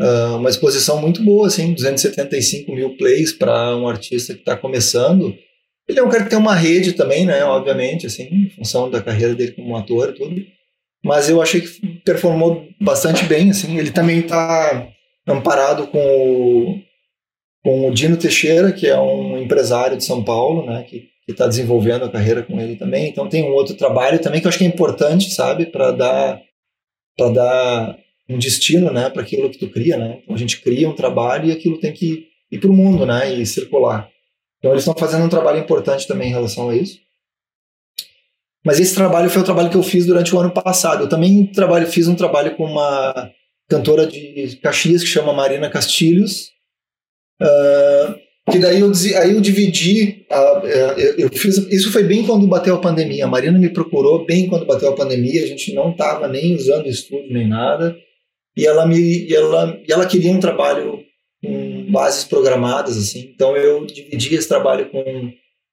[0.00, 5.34] uh, uma exposição muito boa, assim, 275 mil plays para um artista que está começando.
[5.88, 7.42] Ele é um cara que tem uma rede também, né?
[7.42, 10.59] Obviamente, assim, em função da carreira dele como ator e tudo.
[11.04, 13.78] Mas eu achei que performou bastante bem, assim.
[13.78, 14.88] Ele também está
[15.26, 16.78] amparado com o,
[17.64, 20.84] com o Dino Teixeira, que é um empresário de São Paulo, né?
[20.84, 23.08] Que está desenvolvendo a carreira com ele também.
[23.08, 25.66] Então tem um outro trabalho também que eu acho que é importante, sabe?
[25.66, 26.40] Para dar
[27.16, 29.10] para dar um destino, né?
[29.10, 30.20] Para aquilo que tu cria, né?
[30.22, 33.32] Então a gente cria um trabalho e aquilo tem que ir para o mundo, né?
[33.32, 34.08] E circular.
[34.58, 36.98] Então eles estão fazendo um trabalho importante também em relação a isso.
[38.64, 41.04] Mas esse trabalho foi o trabalho que eu fiz durante o ano passado.
[41.04, 43.30] Eu também trabalho, fiz um trabalho com uma
[43.68, 46.50] cantora de Caxias que chama Marina Castilhos.
[47.40, 48.20] Uh,
[48.50, 50.62] que daí eu, aí eu dividi, a,
[50.98, 53.24] eu, eu, fiz, isso foi bem quando bateu a pandemia.
[53.24, 55.42] A Marina me procurou bem quando bateu a pandemia.
[55.42, 57.96] A gente não estava nem usando estúdio nem nada.
[58.56, 61.00] E ela me, ela, ela queria um trabalho
[61.42, 63.30] com bases programadas, assim.
[63.34, 65.02] Então eu dividi esse trabalho com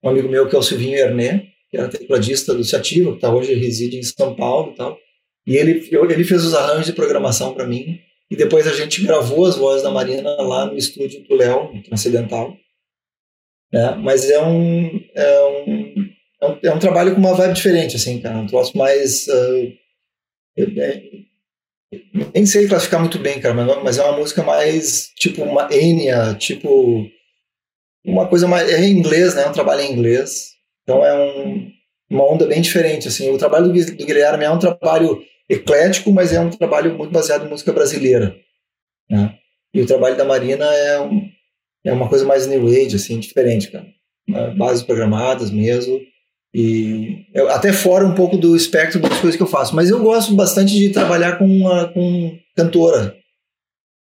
[0.03, 3.33] um amigo meu que é o Silvinho Herné, que era tecladista do Ciativa, que tá,
[3.33, 4.97] hoje reside em São Paulo e tal.
[5.45, 7.99] E ele, ele fez os arranjos de programação para mim.
[8.29, 11.81] E depois a gente gravou as vozes da Marina lá no estúdio do Léo, no
[11.83, 12.55] Transcendental.
[13.73, 16.09] É, mas é um, é, um,
[16.41, 18.37] é, um, é um trabalho com uma vibe diferente, assim, cara.
[18.37, 19.27] Um troço mais.
[19.27, 19.73] Uh,
[22.33, 26.35] nem sei classificar muito bem, cara, mas, mas é uma música mais tipo uma Enya,
[26.35, 27.09] tipo
[28.05, 29.43] uma coisa mais é em inglês, né?
[29.43, 30.56] É um trabalho em inglês,
[30.87, 31.69] então é um,
[32.09, 33.29] uma onda bem diferente, assim.
[33.29, 37.49] O trabalho do, Guilherme é um trabalho eclético, mas é um trabalho muito baseado em
[37.49, 38.33] música brasileira,
[39.11, 39.35] né?
[39.73, 41.29] E o trabalho da Marina é, um,
[41.85, 43.85] é uma coisa mais new age, assim, diferente, cara.
[44.55, 45.99] Bases programadas mesmo.
[46.53, 49.75] E até fora um pouco do espectro das coisas que eu faço.
[49.75, 53.15] Mas eu gosto bastante de trabalhar com, uma, com cantora.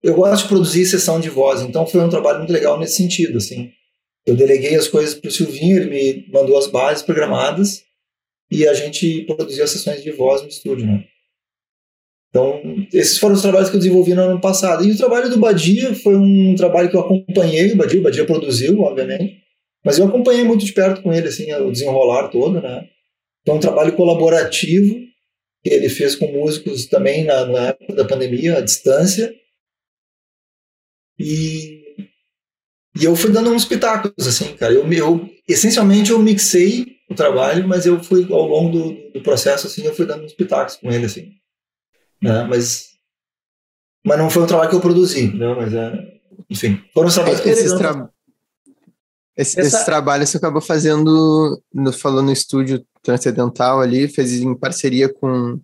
[0.01, 3.37] Eu gosto de produzir sessão de voz, então foi um trabalho muito legal nesse sentido,
[3.37, 3.69] assim.
[4.25, 7.83] Eu deleguei as coisas para o Silvinho, ele me mandou as bases programadas
[8.51, 11.05] e a gente produziu as sessões de voz no estúdio, né?
[12.29, 12.61] Então,
[12.93, 14.85] esses foram os trabalhos que eu desenvolvi no ano passado.
[14.85, 18.25] E o trabalho do Badia foi um trabalho que eu acompanhei, o Badia, o Badia
[18.25, 19.41] produziu, obviamente,
[19.83, 22.87] mas eu acompanhei muito de perto com ele, assim, o desenrolar todo, né?
[23.41, 24.95] Então, um trabalho colaborativo
[25.63, 29.33] que ele fez com músicos também na, na época da pandemia, à distância.
[31.17, 31.78] E,
[32.95, 34.73] e eu fui dando uns pitacos, assim, cara.
[34.73, 39.67] Eu, eu, essencialmente, eu mixei o trabalho, mas eu fui, ao longo do, do processo,
[39.67, 41.31] assim, eu fui dando uns pitacos com ele, assim.
[42.21, 42.43] Né?
[42.49, 42.89] Mas,
[44.05, 45.53] mas não foi um trabalho que eu produzi, né?
[45.55, 48.09] Mas, é, enfim, foram os trabalhos que Esses, tra
[49.37, 49.77] esse, Essa...
[49.77, 55.59] esse trabalho você acabou fazendo, no, falou no estúdio Transcendental ali, fez em parceria com,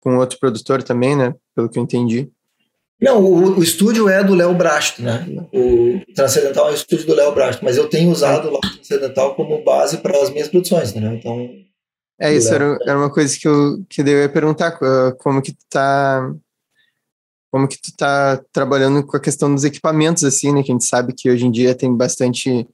[0.00, 1.34] com outro produtor também, né?
[1.54, 2.30] Pelo que eu entendi.
[3.00, 5.24] Não, o, o estúdio é do Léo Brasto, né?
[5.52, 9.62] O Transcendental é o estúdio do Léo Brasto, mas eu tenho usado o Transcendental como
[9.62, 11.14] base para as minhas produções, né?
[11.14, 11.48] Então.
[12.20, 14.76] É isso, era, era uma coisa que eu, que eu ia perguntar,
[15.18, 16.34] como que tu tá
[17.50, 20.62] como que tu tá trabalhando com a questão dos equipamentos, assim, né?
[20.62, 22.68] Que a gente sabe que hoje em dia tem bastante,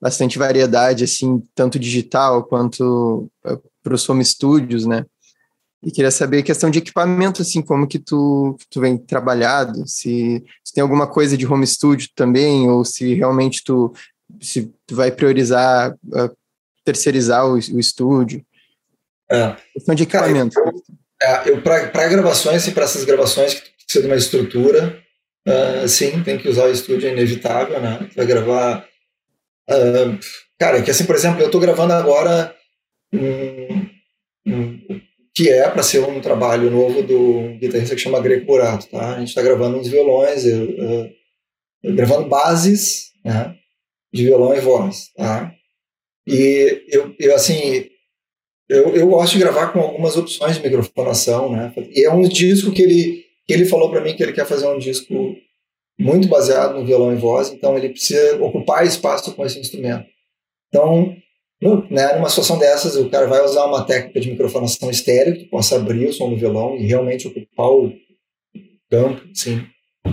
[0.00, 5.04] bastante variedade, assim, tanto digital quanto eh, para os home studios, né?
[5.84, 9.86] E queria saber a questão de equipamento, assim, como que tu, que tu vem trabalhado,
[9.86, 13.92] se, se tem alguma coisa de home studio também, ou se realmente tu,
[14.40, 16.36] se tu vai priorizar uh,
[16.84, 18.44] terceirizar o, o estúdio.
[19.30, 19.56] É.
[19.74, 20.54] Questão de equipamento.
[20.54, 25.02] Cara, eu, é, eu para gravações, e para essas gravações que precisa de uma estrutura.
[25.46, 28.08] Uh, sim, tem que usar o estúdio, é inevitável, né?
[28.16, 28.86] Vai gravar.
[29.68, 30.18] Uh,
[30.58, 32.54] cara, que assim, por exemplo, eu estou gravando agora
[33.12, 33.86] um,
[35.34, 39.16] que é para ser um trabalho novo do guitarrista que chama Greco Burato, tá?
[39.16, 41.10] A gente está gravando uns violões, eu, eu,
[41.82, 43.56] eu, gravando bases, né?
[44.12, 45.52] De violão e voz, tá?
[46.26, 47.86] E eu, eu assim,
[48.68, 51.72] eu, eu gosto de gravar com algumas opções de microfonação, né?
[51.90, 54.78] E é um disco que ele ele falou para mim que ele quer fazer um
[54.78, 55.36] disco
[55.98, 60.06] muito baseado no violão e voz, então ele precisa ocupar espaço com esse instrumento.
[60.68, 61.14] Então,
[61.90, 65.76] né, numa situação dessas, o cara vai usar uma técnica de microfonação estéreo, que possa
[65.76, 67.92] abrir o som do violão e realmente ocupar o
[68.90, 69.64] campo, sim,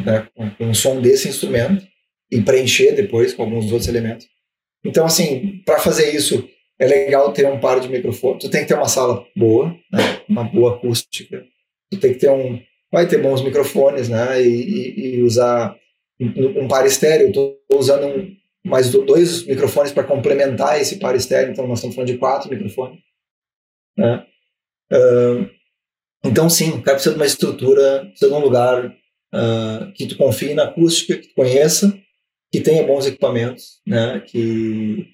[0.05, 1.85] né, com, com um som desse instrumento
[2.31, 4.27] e preencher depois com alguns outros elementos.
[4.83, 6.47] Então, assim, para fazer isso,
[6.79, 8.43] é legal ter um par de microfones.
[8.43, 11.43] Tu tem que ter uma sala boa, né, uma boa acústica.
[11.91, 12.59] Tu tem que ter um.
[12.91, 14.41] Vai ter bons microfones, né?
[14.41, 15.75] E, e, e usar
[16.19, 17.27] um, um par estéreo.
[17.27, 21.51] Estou usando um, mais dois microfones para complementar esse par estéreo.
[21.51, 22.99] Então, nós estamos falando de quatro microfones.
[23.97, 24.25] Né?
[24.91, 25.49] Uh,
[26.23, 30.17] então, sim, o cara precisa de uma estrutura, precisa de um lugar uh, que tu
[30.17, 31.97] confie na acústica, que tu conheça
[32.51, 34.19] que tenha bons equipamentos, né?
[34.19, 35.07] Que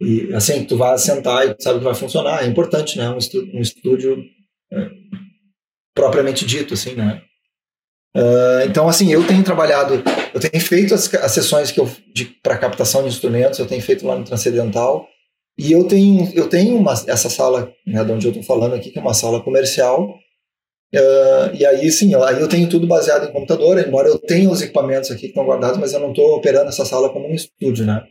[0.00, 2.44] e assim tu vai sentar e sabe que vai funcionar.
[2.44, 3.10] É importante, né?
[3.10, 4.24] Um, estúdio, um estúdio
[4.72, 4.90] é,
[5.94, 7.22] propriamente dito, assim, né?
[8.16, 11.90] Uh, então, assim, eu tenho trabalhado, eu tenho feito as, as sessões que eu
[12.42, 15.08] para captação de instrumentos, eu tenho feito lá no Transcendental
[15.58, 18.90] e eu tenho eu tenho uma, essa sala, né, de onde eu estou falando aqui,
[18.90, 20.14] que é uma sala comercial
[20.94, 24.62] Uh, e aí, sim, aí eu tenho tudo baseado em computador, embora eu tenha os
[24.62, 27.84] equipamentos aqui que estão guardados, mas eu não estou operando essa sala como um estúdio,
[27.84, 28.06] né?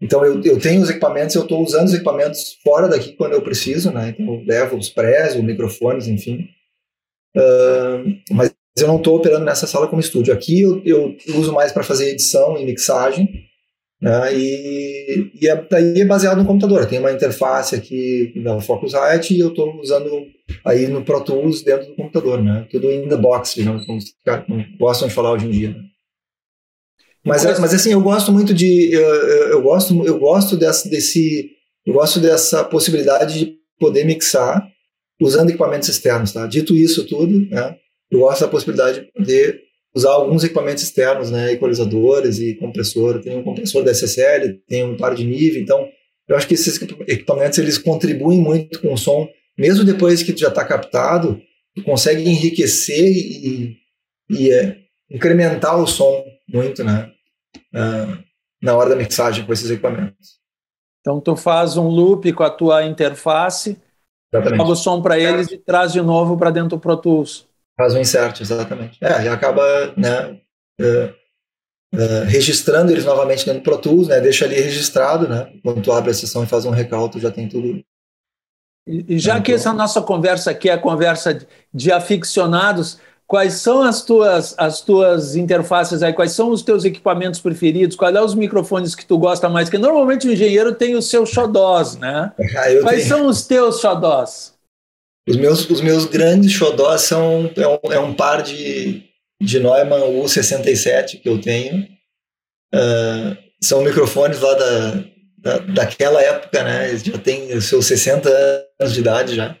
[0.00, 3.42] Então eu, eu tenho os equipamentos, eu estou usando os equipamentos fora daqui quando eu
[3.42, 4.10] preciso, né?
[4.10, 6.46] Então eu levo os prés, os microfones, enfim.
[7.36, 10.34] Uh, mas eu não estou operando nessa sala como estúdio.
[10.34, 13.28] Aqui eu, eu uso mais para fazer edição e mixagem,
[14.00, 14.34] né?
[14.34, 16.86] E, e é, daí é baseado no computador.
[16.86, 20.10] Tem uma interface aqui da Focusrite e eu estou usando
[20.64, 22.66] aí no Pro Tools dentro do computador, né?
[22.70, 23.98] Tudo in the box, digamos, como
[24.78, 25.70] gostam de falar hoje em dia.
[25.70, 25.84] Né?
[27.24, 31.50] Mas, mas assim, eu gosto muito de, eu, eu gosto, eu gosto dessa, desse,
[31.86, 34.68] eu gosto dessa possibilidade de poder mixar
[35.20, 36.46] usando equipamentos externos, tá?
[36.46, 37.76] Dito isso tudo, né?
[38.14, 39.60] Eu gosto da possibilidade de
[39.92, 43.20] usar alguns equipamentos externos, né, equalizadores e compressor.
[43.20, 45.88] Tem um compressor da SSL, tem um par de nível, então
[46.28, 50.40] eu acho que esses equipamentos eles contribuem muito com o som, mesmo depois que tu
[50.40, 51.40] já está captado,
[51.74, 53.76] tu consegue enriquecer e,
[54.30, 54.76] e é,
[55.10, 57.10] incrementar o som muito, né,
[57.74, 58.24] uh,
[58.62, 60.38] na hora da mixagem com esses equipamentos.
[61.00, 63.76] Então tu faz um loop com a tua interface,
[64.32, 67.52] joga o som para eles e traz de novo para dentro do Pro Tools.
[67.76, 68.98] Faz um insert, exatamente.
[69.00, 69.62] É, e acaba
[69.96, 70.38] né,
[70.80, 71.14] uh,
[71.94, 75.92] uh, registrando eles novamente dentro do Pro Tools, né, deixa ali registrado, né, quando tu
[75.92, 77.82] abre a sessão e faz um recalto, já tem tudo.
[78.86, 79.54] E, e já é, que então...
[79.54, 84.80] essa nossa conversa aqui é a conversa de, de aficionados, quais são as tuas, as
[84.80, 89.18] tuas interfaces aí, quais são os teus equipamentos preferidos, quais são os microfones que tu
[89.18, 92.32] gosta mais, porque normalmente o engenheiro tem os seus xodós, né?
[92.56, 93.08] Ah, quais tenho.
[93.08, 94.53] são os teus xodós?
[95.28, 99.02] Os meus, os meus grandes xodós são é um, é um par de,
[99.40, 101.82] de Neumann U67 que eu tenho.
[102.74, 105.04] Uh, são microfones lá da,
[105.38, 106.88] da, daquela época, né?
[106.90, 108.28] Eles já têm os seus 60
[108.80, 109.56] anos de idade já.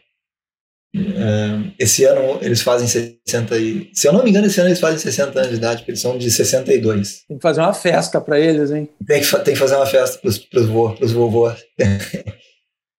[0.94, 3.90] Uh, esse ano eles fazem 60 e...
[3.92, 6.00] Se eu não me engano, esse ano eles fazem 60 anos de idade, porque eles
[6.00, 7.24] são de 62.
[7.26, 8.88] Tem que fazer uma festa para eles, hein?
[9.06, 11.58] Tem que, tem que fazer uma festa para os vovôs.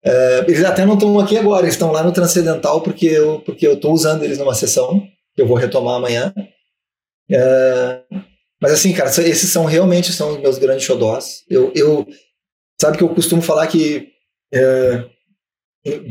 [0.05, 3.65] Uh, eles até não estão aqui agora, eles estão lá no Transcendental porque eu porque
[3.65, 5.01] eu estou usando eles numa sessão
[5.35, 6.31] que eu vou retomar amanhã.
[7.31, 8.19] Uh,
[8.61, 11.43] mas assim, cara, esses são realmente são os meus grandes xodós.
[11.49, 12.05] Eu, eu
[12.79, 14.09] sabe que eu costumo falar que
[14.53, 15.09] uh,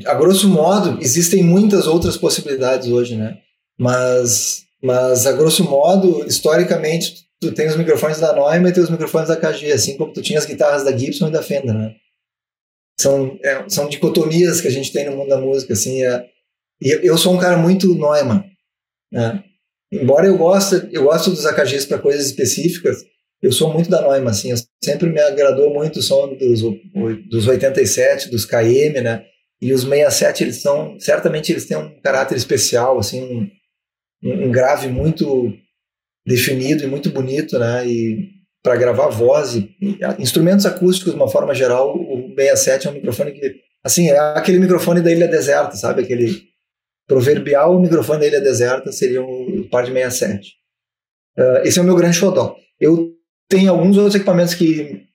[0.07, 3.39] a grosso modo existem muitas outras possibilidades hoje, né?
[3.79, 8.91] Mas mas a grosso modo, historicamente, tu tem os microfones da Neumann e tem os
[8.91, 11.95] microfones da KG, assim como tu tinha as guitarras da Gibson e da Fender, né?
[12.99, 16.27] São, é, são dicotomias que a gente tem no mundo da música, assim, é,
[16.81, 18.45] e eu sou um cara muito Neumann,
[19.13, 19.43] né?
[19.93, 23.05] Embora eu goste, eu gosto dos AKGs para coisas específicas,
[23.43, 24.53] eu sou muito da Neumann, assim,
[24.83, 26.63] sempre me agradou muito o som dos,
[27.31, 29.25] dos 87, dos KM, né?
[29.61, 33.51] E os 67, eles são, certamente eles têm um caráter especial, assim,
[34.23, 35.53] um, um grave muito
[36.27, 37.87] definido e muito bonito, né?
[37.87, 38.34] E
[38.65, 42.95] para gravar voz e, e, instrumentos acústicos de uma forma geral, o 67 é um
[42.95, 46.03] microfone que, assim, é aquele microfone da Ilha Deserta, sabe?
[46.03, 46.49] Aquele
[47.07, 50.55] proverbial microfone da Ilha Deserta seria o par de 67.
[51.37, 52.57] Uh, ah, esse é o meu grande xodó.
[52.81, 53.13] Eu
[53.51, 55.07] tenho alguns outros equipamentos que,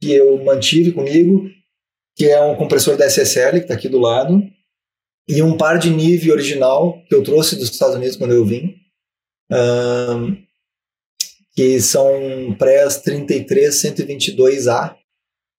[0.00, 1.48] que eu mantive comigo,
[2.16, 4.42] que é um compressor da SSL, que está aqui do lado,
[5.28, 8.74] e um par de Nive original, que eu trouxe dos Estados Unidos quando eu vim.
[9.52, 10.45] Uh,
[11.56, 14.94] que são prés 33122A.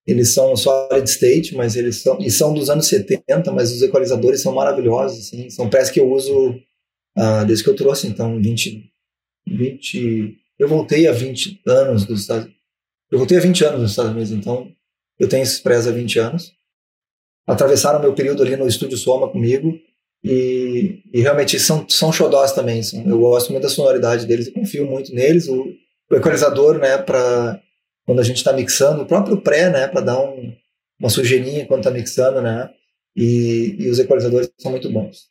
[0.06, 4.42] Eles são solid state, mas eles são e são dos anos 70, mas os equalizadores
[4.42, 6.52] são maravilhosos, assim, são prés que eu uso
[7.18, 8.90] uh, desde que eu trouxe, então 20
[9.46, 12.50] 20 eu voltei a 20 anos dos Estados
[13.12, 14.72] Eu voltei a 20 anos nos Estados Unidos, então
[15.20, 16.54] eu tenho esses prés há 20 anos.
[17.46, 19.78] atravessaram meu período ali no Estúdio Soma comigo
[20.24, 22.82] e, e realmente são, são xodós também.
[22.84, 25.48] São, eu gosto muito da sonoridade deles e confio muito neles.
[25.48, 25.74] O
[26.16, 27.62] equalizador, né, para
[28.06, 30.54] quando a gente está mixando, o próprio pré, né, para dar um,
[31.00, 32.70] uma sujeirinha quando está mixando, né,
[33.16, 35.28] e, e, os equalizadores são muito bons.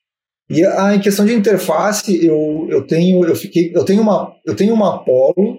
[0.50, 4.54] E a, em questão de interface, eu, eu tenho eu fiquei eu tenho uma eu
[4.54, 5.58] tenho uma Apollo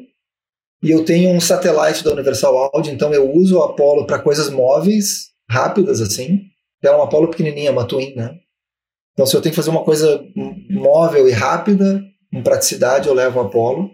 [0.84, 4.50] e eu tenho um satélite da Universal Audio, então eu uso o Apollo para coisas
[4.50, 6.42] móveis, rápidas assim.
[6.84, 8.38] É uma Apollo pequenininha, uma Twin, né?
[9.14, 10.24] Então se eu tenho que fazer uma coisa
[10.70, 13.90] móvel e rápida, com praticidade, eu levo o Apollo.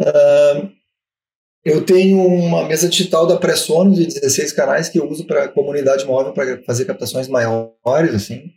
[0.00, 0.70] Uh,
[1.64, 6.04] eu tenho uma mesa digital da Pressono de 16 canais que eu uso para comunidade
[6.04, 8.50] móvel para fazer captações maiores, assim.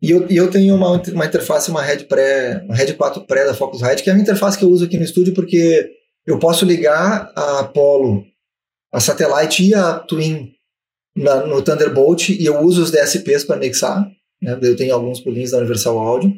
[0.00, 3.44] E eu, e eu tenho uma, uma interface, uma Red pré, uma Red 4 pré
[3.46, 5.90] da Focusrite, que é a interface que eu uso aqui no estúdio porque
[6.24, 8.24] eu posso ligar a Apollo,
[8.92, 10.52] a Satellite e a Twin
[11.16, 14.06] na, no Thunderbolt e eu uso os DSPs para mixar.
[14.40, 14.58] Né?
[14.60, 16.32] Eu tenho alguns plugins da Universal Audio.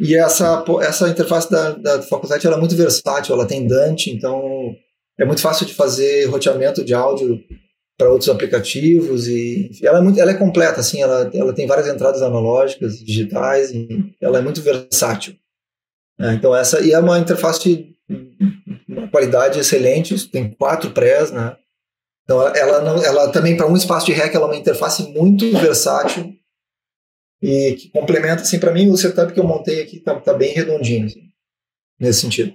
[0.00, 4.74] E essa, essa interface da, da Focusrite ela é muito versátil, ela tem Dante, então
[5.18, 7.38] é muito fácil de fazer roteamento de áudio
[7.98, 11.86] para outros aplicativos e ela é muito ela é completa assim ela, ela tem várias
[11.86, 15.34] entradas analógicas digitais e ela é muito versátil.
[16.18, 17.94] É, então essa e é uma interface
[18.88, 21.54] uma qualidade excelente tem quatro prés né?
[22.24, 25.50] Então ela não ela também para um espaço de rec ela é uma interface muito
[25.58, 26.39] versátil
[27.42, 30.52] e que complementa assim para mim o setup que eu montei aqui tá, tá bem
[30.52, 31.30] redondinho assim,
[31.98, 32.54] nesse sentido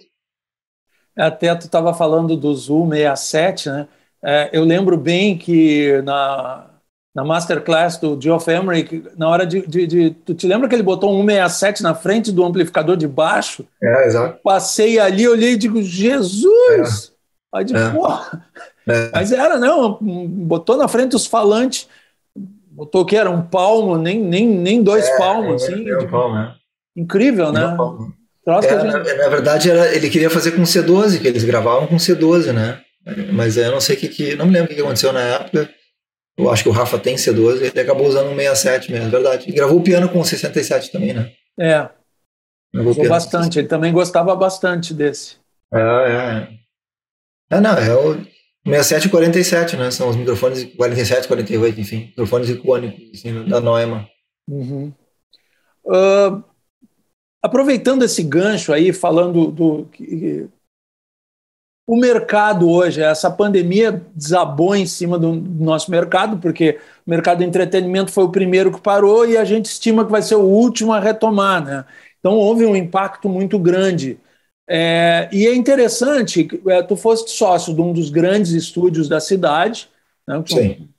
[1.15, 3.87] até tu estava falando do Zoom 67 né
[4.23, 6.67] é, eu lembro bem que na,
[7.13, 10.83] na masterclass do Geoff Emerick, na hora de, de, de, Tu te lembra que ele
[10.83, 13.65] botou um 167 na frente do amplificador de baixo?
[13.81, 14.39] É, exato.
[14.43, 17.13] Passei ali, olhei e digo, Jesus!
[17.53, 17.57] É.
[17.57, 17.89] Aí de é.
[17.89, 18.45] porra.
[18.87, 19.11] É.
[19.13, 21.87] Mas era, não, botou na frente os falantes,
[22.75, 25.63] botou que era um palmo, nem, nem, nem dois é, palmos.
[25.63, 26.55] É, assim, um palmo, né?
[26.95, 27.75] Incrível, né?
[28.47, 28.83] É, gente...
[28.83, 32.81] na, na, verdade, era, ele queria fazer com C12, que eles gravavam com C12, né?
[33.33, 34.35] Mas eu não sei o que, que.
[34.35, 35.69] Não me lembro o que aconteceu na época.
[36.37, 39.45] Eu acho que o Rafa tem C12, ele acabou usando um 67 mesmo, é verdade.
[39.47, 41.31] E gravou o piano com 67 também, né?
[41.57, 41.87] É.
[42.73, 45.37] Gravou bastante, ele também gostava bastante desse.
[45.73, 46.47] É, é.
[47.51, 48.34] É, não, é o
[48.65, 49.91] 67 e 47, né?
[49.91, 54.07] São os microfones 47, 48, enfim, microfones icônicos assim, da Neumann.
[54.49, 54.91] Uhum.
[55.85, 56.43] Uh,
[57.43, 59.87] aproveitando esse gancho aí, falando do,
[61.87, 67.45] o mercado hoje, essa pandemia desabou em cima do nosso mercado, porque o mercado de
[67.45, 70.91] entretenimento foi o primeiro que parou e a gente estima que vai ser o último
[70.91, 71.63] a retomar.
[71.63, 71.85] Né?
[72.19, 74.17] Então houve um impacto muito grande.
[74.67, 79.89] É, e é interessante, é, tu foste sócio de um dos grandes estúdios da cidade,
[80.27, 80.89] né, Sim.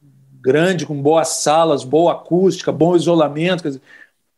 [0.40, 3.64] grande, com boas salas, boa acústica, bom isolamento.
[3.64, 3.82] Dizer,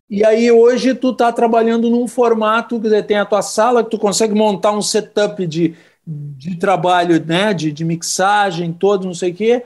[0.08, 3.98] e aí hoje tu está trabalhando num formato, que tem a tua sala, que tu
[3.98, 5.76] consegue montar um setup de
[6.08, 9.62] de trabalho, né, de, de mixagem, todo, não sei o quê,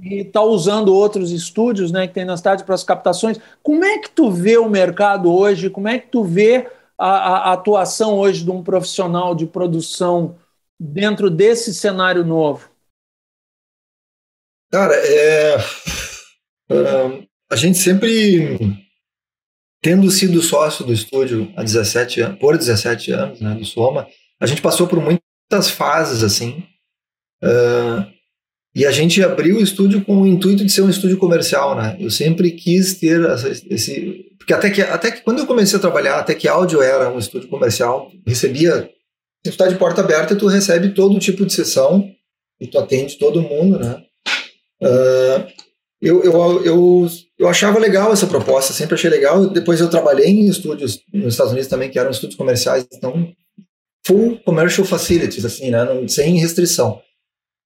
[0.00, 3.40] e está usando outros estúdios, né, que tem na cidade para as captações.
[3.60, 5.68] Como é que tu vê o mercado hoje?
[5.68, 6.68] Como é que tu vê
[7.06, 10.38] a, a, atuação hoje de um profissional de produção
[10.78, 12.68] dentro desse cenário novo?
[14.70, 15.56] Cara, é,
[17.50, 18.58] a gente sempre
[19.82, 24.06] tendo sido sócio do estúdio há 17 anos, por 17 anos, né, do Soma,
[24.38, 26.62] a gente passou por muitas fases assim.
[27.42, 28.06] Uh,
[28.74, 31.96] e a gente abriu o estúdio com o intuito de ser um estúdio comercial, né?
[31.98, 34.29] Eu sempre quis ter essa, esse.
[34.40, 37.18] Porque até que, até que quando eu comecei a trabalhar, até que áudio era um
[37.18, 38.90] estúdio comercial, recebia.
[39.44, 42.10] Se tu está de porta aberta, tu recebe todo tipo de sessão
[42.58, 44.02] e tu atende todo mundo, né?
[44.82, 45.46] Uh,
[46.00, 49.46] eu, eu, eu, eu achava legal essa proposta, sempre achei legal.
[49.50, 53.30] Depois eu trabalhei em estúdios nos Estados Unidos também, que eram estúdios comerciais, então
[54.06, 55.86] full commercial facilities, assim, né?
[56.08, 57.00] sem restrição.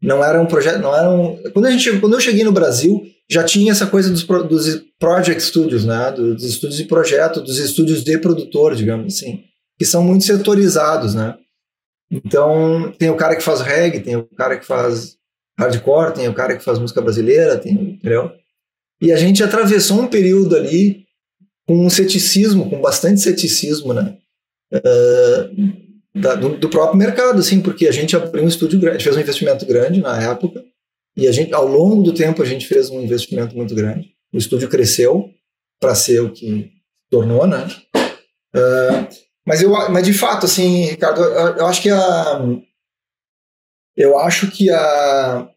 [0.03, 1.37] Não era um projeto, não era um...
[1.53, 5.43] Quando, a gente, quando eu cheguei no Brasil, já tinha essa coisa dos, dos project
[5.43, 6.11] studios, né?
[6.13, 9.45] Dos estúdios de projeto, dos estúdios de produtor, digamos assim,
[9.79, 11.37] que são muito setorizados, né?
[12.11, 15.17] Então, tem o cara que faz reggae, tem o cara que faz
[15.59, 18.31] hardcore, tem o cara que faz música brasileira, tem, entendeu?
[19.01, 21.05] E a gente atravessou um período ali
[21.67, 24.17] com um ceticismo, com bastante ceticismo, né?
[24.73, 29.17] Uh, da, do, do, próprio mercado, assim, porque a gente abriu um estúdio grande, fez
[29.17, 30.65] um investimento grande na época,
[31.17, 34.15] e a gente, ao longo do tempo, a gente fez um investimento muito grande.
[34.33, 35.31] O estúdio cresceu
[35.81, 36.73] para ser o que
[37.09, 37.67] tornou, né?
[38.55, 39.09] Uh,
[39.47, 42.41] mas, eu, mas de fato, assim, Ricardo, eu, acho que a.
[43.97, 45.49] Eu acho que a.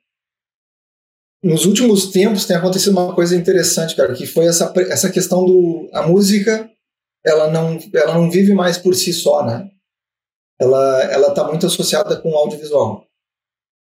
[1.43, 5.89] nos últimos tempos tem acontecido uma coisa interessante, cara, que foi essa, essa questão do
[5.91, 6.69] a música,
[7.25, 9.71] ela não ela não vive mais por si só, né?
[10.59, 13.07] Ela ela está muito associada com o audiovisual,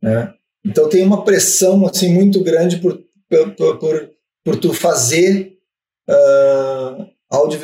[0.03, 0.35] né?
[0.65, 3.01] Então tem uma pressão assim muito grande por
[3.57, 4.11] por, por,
[4.45, 5.57] por tu fazer
[6.09, 7.61] uh, áudio,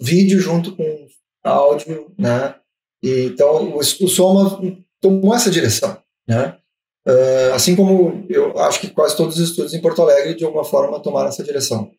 [0.00, 1.06] vídeo junto com
[1.42, 2.54] áudio, né?
[3.02, 4.60] E, então o, o Soma
[5.00, 6.56] tomou essa direção, né?
[7.06, 10.64] Uh, assim como eu acho que quase todos os estudos em Porto Alegre de alguma
[10.64, 11.90] forma tomaram essa direção.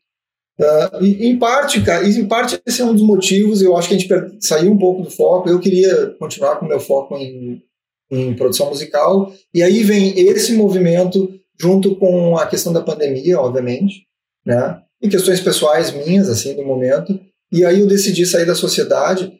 [0.60, 3.62] Uh, e, em parte, cara, em parte esse é um dos motivos.
[3.62, 5.48] Eu acho que a gente saiu um pouco do foco.
[5.48, 7.62] Eu queria continuar com o meu foco em,
[8.10, 9.32] em produção musical.
[9.54, 11.30] E aí vem esse movimento
[11.60, 14.06] junto com a questão da pandemia, obviamente,
[14.46, 14.82] né?
[15.02, 17.20] E questões pessoais minhas, assim, do momento.
[17.52, 19.32] E aí eu decidi sair da sociedade.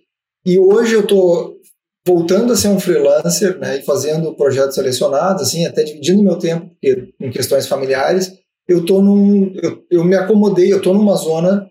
[0.46, 1.56] E hoje eu estou
[2.06, 6.70] voltando a ser um freelancer, né, e fazendo projetos selecionados, assim, até dividindo meu tempo
[7.20, 8.32] em questões familiares,
[8.68, 11.70] eu tô num, eu, eu me acomodei, eu tô numa zona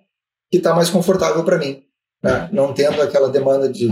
[0.50, 1.84] que está mais confortável para mim,
[2.22, 3.88] né, não tendo aquela demanda de,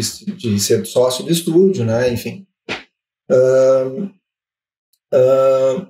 [0.00, 2.46] de, de, ser sócio do estúdio, né, enfim.
[3.30, 4.04] Uh,
[5.14, 5.86] uh,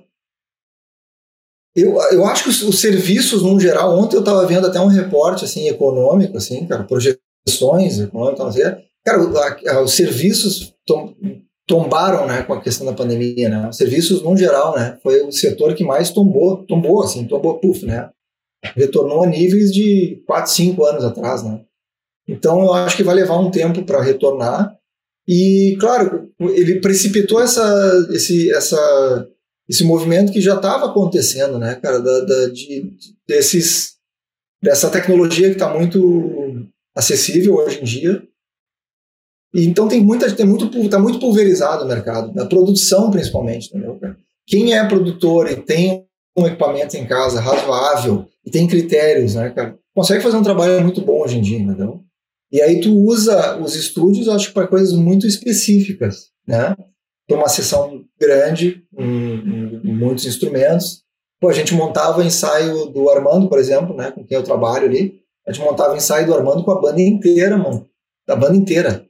[1.75, 4.87] eu, eu acho que os, os, serviços, no geral, ontem eu estava vendo até um
[4.87, 8.55] reporte assim, econômico, assim, cara, projeções econômicas,
[9.05, 11.13] Cara, os serviços tom,
[11.67, 13.69] tombaram, né, com a questão da pandemia, né?
[13.69, 17.85] Os serviços, no geral, né, foi o setor que mais tombou, tombou, assim, tombou, puf,
[17.85, 18.09] né?
[18.75, 21.61] Retornou a níveis de 4, 5 anos atrás, né?
[22.27, 24.75] Então, eu acho que vai levar um tempo para retornar.
[25.27, 29.27] E, claro, ele precipitou essa, esse, essa,
[29.67, 32.91] esse movimento que já estava acontecendo, né, cara, da, da de,
[33.27, 33.95] desses,
[34.61, 38.23] dessa tecnologia que está muito acessível hoje em dia
[39.63, 43.97] então tem muita, tem muito, tá muito pulverizado o mercado, na produção principalmente, entendeu?
[44.45, 46.05] Quem é produtor e tem
[46.37, 51.01] um equipamento em casa razoável e tem critérios, né, cara, consegue fazer um trabalho muito
[51.01, 52.03] bom hoje em dia, entendeu?
[52.51, 56.75] E aí tu usa os estúdios, acho para coisas muito específicas, né?
[57.27, 61.03] Tem uma sessão grande, um, um, muitos instrumentos.
[61.39, 65.21] Pô, a gente montava ensaio do Armando, por exemplo, né, com quem eu trabalho ali.
[65.45, 67.87] A gente montava ensaio do Armando com a banda inteira, mano.
[68.27, 69.05] Da banda inteira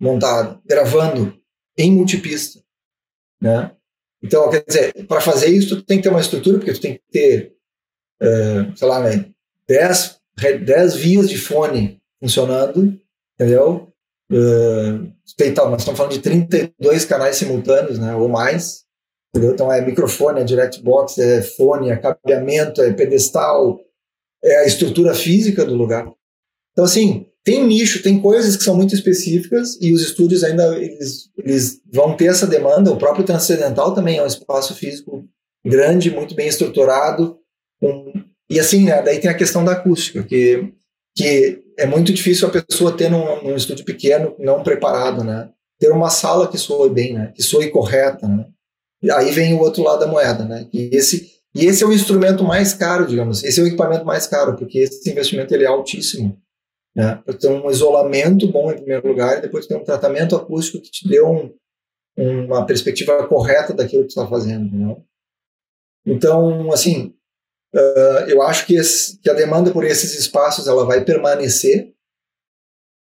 [0.00, 1.36] montado, gravando
[1.76, 2.60] em multipista,
[3.40, 3.72] né?
[4.22, 6.94] Então, quer dizer, para fazer isso, tu tem que ter uma estrutura, porque tu tem
[6.94, 7.54] que ter,
[8.20, 9.30] uh, sei lá, né,
[9.68, 10.20] 10,
[10.64, 12.98] 10 vias de fone funcionando,
[13.34, 13.88] entendeu?
[14.30, 15.12] Uh,
[15.54, 18.84] tal, nós estamos falando de 32 canais simultâneos, né, ou mais,
[19.30, 19.54] entendeu?
[19.54, 23.80] Então é microfone, é direct box, é fone, é cabeamento, é pedestal,
[24.42, 26.10] é a estrutura física do lugar.
[26.72, 31.30] Então, assim, tem nicho, tem coisas que são muito específicas e os estúdios ainda eles,
[31.36, 32.92] eles vão ter essa demanda.
[32.92, 35.26] O próprio Transcendental também é um espaço físico
[35.64, 37.38] grande, muito bem estruturado.
[37.80, 38.12] Com,
[38.50, 40.72] e assim, né, daí tem a questão da acústica, que,
[41.16, 45.50] que é muito difícil a pessoa ter num, num estúdio pequeno, não preparado, né?
[45.78, 47.32] Ter uma sala que soe bem, né?
[47.34, 48.46] Que soe correta, né?
[49.02, 50.68] E aí vem o outro lado da moeda, né?
[50.72, 53.44] E esse, e esse é o instrumento mais caro, digamos.
[53.44, 56.36] Esse é o equipamento mais caro, porque esse investimento ele é altíssimo
[56.98, 57.14] né?
[57.24, 60.90] Para ter um isolamento bom em primeiro lugar e depois ter um tratamento acústico que
[60.90, 61.54] te dê um,
[62.16, 65.04] uma perspectiva correta daquilo que está fazendo, entendeu?
[66.04, 67.14] Então, assim,
[67.74, 71.92] uh, eu acho que, esse, que a demanda por esses espaços ela vai permanecer,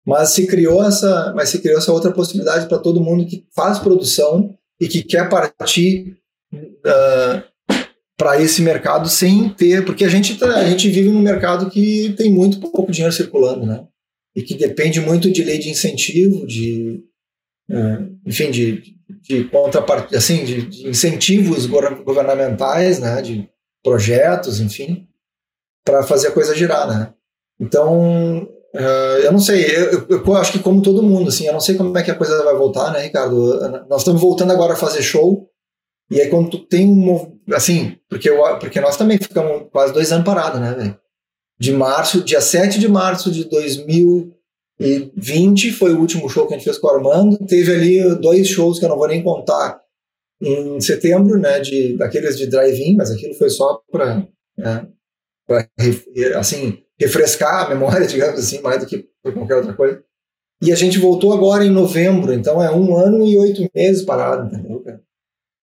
[0.05, 3.79] mas se criou essa, mas se criou essa outra possibilidade para todo mundo que faz
[3.79, 6.17] produção e que quer partir
[6.53, 7.55] uh,
[8.17, 12.13] para esse mercado sem ter, porque a gente, tá, a gente vive num mercado que
[12.17, 13.85] tem muito pouco dinheiro circulando, né?
[14.35, 17.03] E que depende muito de lei de incentivo, de,
[17.69, 20.13] é, enfim, de, de contrapart...
[20.13, 23.21] assim, de, de, incentivos governamentais, né?
[23.21, 23.49] De
[23.85, 25.07] projetos, enfim,
[25.85, 27.13] para fazer a coisa girar, né?
[27.59, 31.53] Então, uh, eu não sei, eu, eu, eu, acho que como todo mundo, assim, eu
[31.53, 33.85] não sei como é que a coisa vai voltar, né, Ricardo?
[33.87, 35.47] Nós estamos voltando agora a fazer show,
[36.09, 40.11] e aí quando tu tem um assim, porque, eu, porque nós também ficamos quase dois
[40.11, 40.97] anos parados, né, velho?
[41.59, 46.65] De março, dia 7 de março de 2020 foi o último show que a gente
[46.65, 47.37] fez com o Armando.
[47.45, 49.79] Teve ali dois shows que eu não vou nem contar
[50.41, 54.27] em setembro, né, de, daqueles de drive-in, mas aquilo foi só para,
[54.57, 54.87] né,
[56.37, 60.03] assim, refrescar a memória, digamos assim, mais do que por qualquer outra coisa.
[60.61, 64.47] E a gente voltou agora em novembro, então é um ano e oito meses parado,
[64.47, 65.01] entendeu, cara?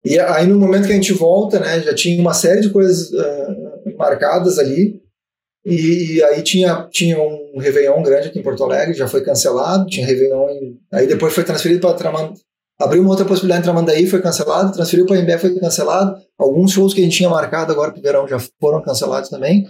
[0.06, 3.12] E aí, no momento que a gente volta, né, já tinha uma série de coisas
[3.12, 5.02] uh, marcadas ali.
[5.66, 9.88] E, e, aí tinha, tinha um Réveillon grande aqui em Porto Alegre, já foi cancelado.
[9.88, 11.92] Tinha Réveillon, aí depois foi transferido para
[12.80, 16.16] abriu uma outra possibilidade em Tramandaí, foi cancelado, transferiu para Embé, foi cancelado.
[16.38, 19.66] Alguns shows que a gente tinha marcado agora para o verão já foram cancelados também.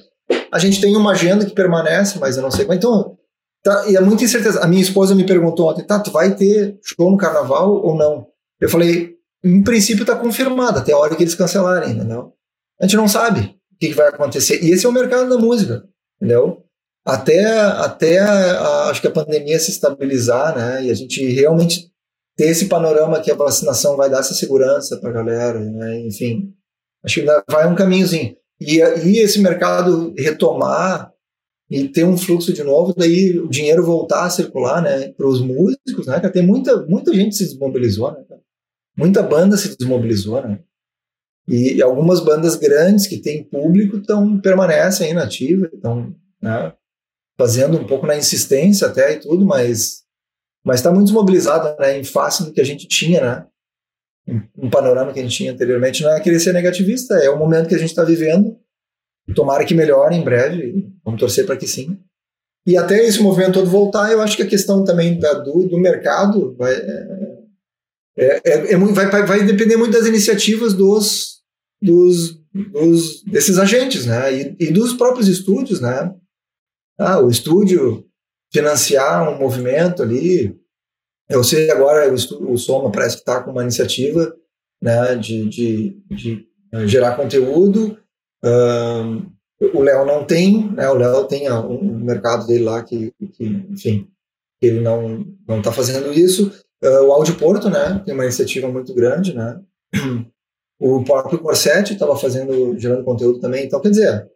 [0.52, 2.78] A gente tem uma agenda que permanece, mas eu não sei como.
[2.78, 3.18] Então,
[3.64, 4.62] tá, e é muita incerteza.
[4.62, 8.28] A minha esposa me perguntou ontem, tá, tu vai ter show no carnaval ou não?
[8.60, 12.34] Eu falei, em princípio está confirmado, até a hora que eles cancelarem, entendeu?
[12.82, 14.64] A gente não sabe o que, que vai acontecer.
[14.64, 15.84] E esse é o mercado da música,
[16.18, 16.64] entendeu?
[17.06, 20.84] Até, até a, acho que a pandemia se estabilizar, né?
[20.84, 21.90] E a gente realmente
[22.38, 26.00] ter esse panorama que a vacinação vai dar essa segurança para a galera, né?
[26.02, 26.54] enfim,
[27.04, 28.38] acho que vai um caminhozinho.
[28.62, 31.12] E, e esse mercado retomar
[31.70, 35.42] e ter um fluxo de novo, daí o dinheiro voltar a circular, né, para os
[35.42, 38.24] músicos, né, tem muita, muita gente se desmobilizou, né,
[38.98, 40.60] muita banda se desmobilizou, né,
[41.46, 46.74] e, e algumas bandas grandes que têm público tão, permanecem aí na ativa, estão, né,
[47.38, 50.07] fazendo um pouco na insistência até e tudo, mas
[50.68, 53.48] mas está muito desmobilizado né, em face do que a gente tinha, né?
[54.58, 56.04] Um panorama que a gente tinha anteriormente.
[56.04, 58.60] Não é querer ser negativista, é o momento que a gente está vivendo.
[59.34, 61.98] Tomara que melhore em breve, vamos torcer para que sim.
[62.66, 65.80] E até esse movimento todo voltar, eu acho que a questão também da, do, do
[65.80, 67.42] mercado vai, é,
[68.18, 71.42] é, é, é vai, vai, depender muito das iniciativas dos,
[71.82, 74.34] dos, dos desses agentes, né?
[74.34, 76.14] E, e, dos próprios estúdios, né?
[77.00, 78.06] Ah, o estúdio
[78.52, 80.56] financiar um movimento ali.
[81.30, 84.34] Eu sei agora, o, Soma parece que está com uma iniciativa
[84.82, 87.98] né, de, de, de eh, gerar conteúdo.
[88.44, 89.32] Um,
[89.74, 94.08] o Léo não tem, né, o Léo tem um mercado dele lá que, que enfim,
[94.62, 96.52] ele não não está fazendo isso.
[96.84, 99.60] Uh, o Audio Porto, né, tem uma iniciativa muito grande, né.
[100.80, 103.66] O próprio Corset estava fazendo, gerando conteúdo também.
[103.66, 104.30] Então, quer dizer,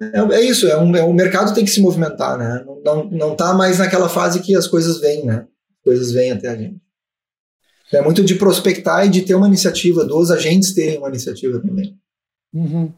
[0.00, 2.64] é, é isso, é um, é, o mercado tem que se movimentar, né?
[2.84, 5.46] Não, não tá mais naquela fase que as coisas vêm, né?
[5.78, 6.80] As coisas vêm até a gente.
[7.92, 11.96] É muito de prospectar e de ter uma iniciativa, dos agentes terem uma iniciativa também.
[12.52, 12.92] Uhum.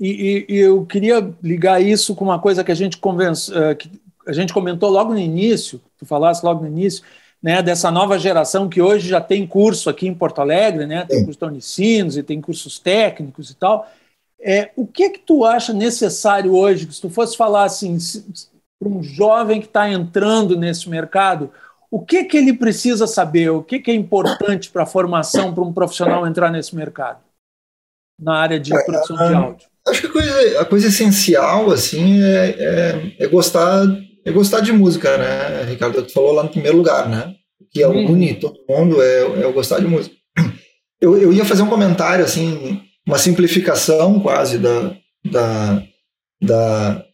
[0.00, 3.90] E, e, eu queria ligar isso com uma coisa que a gente, convence, uh, que
[4.26, 7.02] a gente comentou logo no início, tu falaste logo no início,
[7.42, 11.18] né, dessa nova geração que hoje já tem curso aqui em Porto Alegre, né, tem
[11.18, 11.24] Sim.
[11.24, 13.90] curso de Unicinos e tem cursos técnicos e tal,
[14.40, 17.98] é, o que que tu acha necessário hoje, se tu fosse falar assim,
[18.78, 21.50] para um jovem que está entrando nesse mercado,
[21.90, 23.50] o que que ele precisa saber?
[23.50, 27.20] O que que é importante para a formação para um profissional entrar nesse mercado?
[28.20, 29.68] Na área de produção de áudio.
[29.86, 33.84] Acho que a coisa, a coisa essencial, assim, é, é, é, gostar,
[34.24, 36.02] é gostar de música, né, Ricardo?
[36.02, 37.34] Tu falou lá no primeiro lugar, né?
[37.70, 38.12] Que é hum.
[38.12, 40.14] une todo mundo, é, é o gostar de música.
[41.00, 44.94] Eu, eu ia fazer um comentário, assim, uma simplificação quase da,
[45.24, 45.82] da,
[46.42, 47.06] da,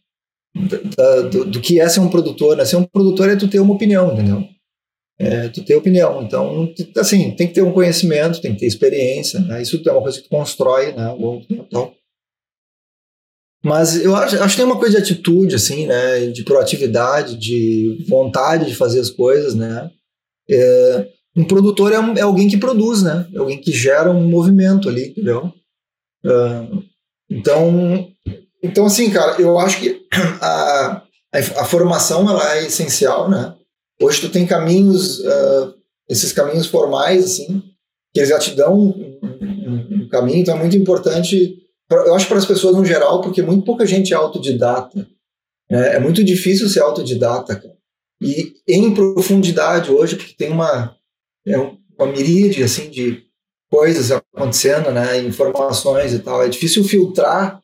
[0.97, 2.57] da do, do, que é ser um produtor.
[2.57, 2.65] Né?
[2.65, 4.45] Ser um produtor é tu ter uma opinião, entendeu?
[5.21, 6.21] É, tu ter opinião.
[6.21, 9.39] Então, assim, tem que ter um conhecimento, tem que ter experiência.
[9.39, 9.63] Né?
[9.63, 11.15] Isso é uma coisa que tu constrói né.
[13.65, 16.27] Mas eu acho, acho que tem uma coisa de atitude, assim, né?
[16.27, 19.91] De proatividade, de vontade de fazer as coisas, né?
[20.51, 23.27] É, um produtor é, um, é, alguém que produz, né?
[23.33, 25.51] É alguém que gera um movimento ali, entendeu?
[27.31, 28.09] Então,
[28.63, 30.07] então, assim, cara, eu acho que
[30.41, 31.03] a,
[31.33, 33.55] a, a, formação ela é essencial, né?
[34.01, 35.75] Hoje tu tem caminhos, uh,
[36.09, 37.63] esses caminhos formais, assim,
[38.13, 41.59] que eles já te dão um, um, um caminho, então é muito importante,
[41.89, 45.07] pra, eu acho para as pessoas no geral, porque muito pouca gente é autodidata.
[45.71, 45.97] Né?
[45.97, 47.75] É muito difícil ser autodidata, cara.
[48.23, 50.97] E em profundidade hoje, porque tem uma,
[51.47, 53.24] é uma miríade, assim, de
[53.75, 56.45] coisas acontecendo, né, informações e tal.
[56.45, 57.61] É difícil filtrar.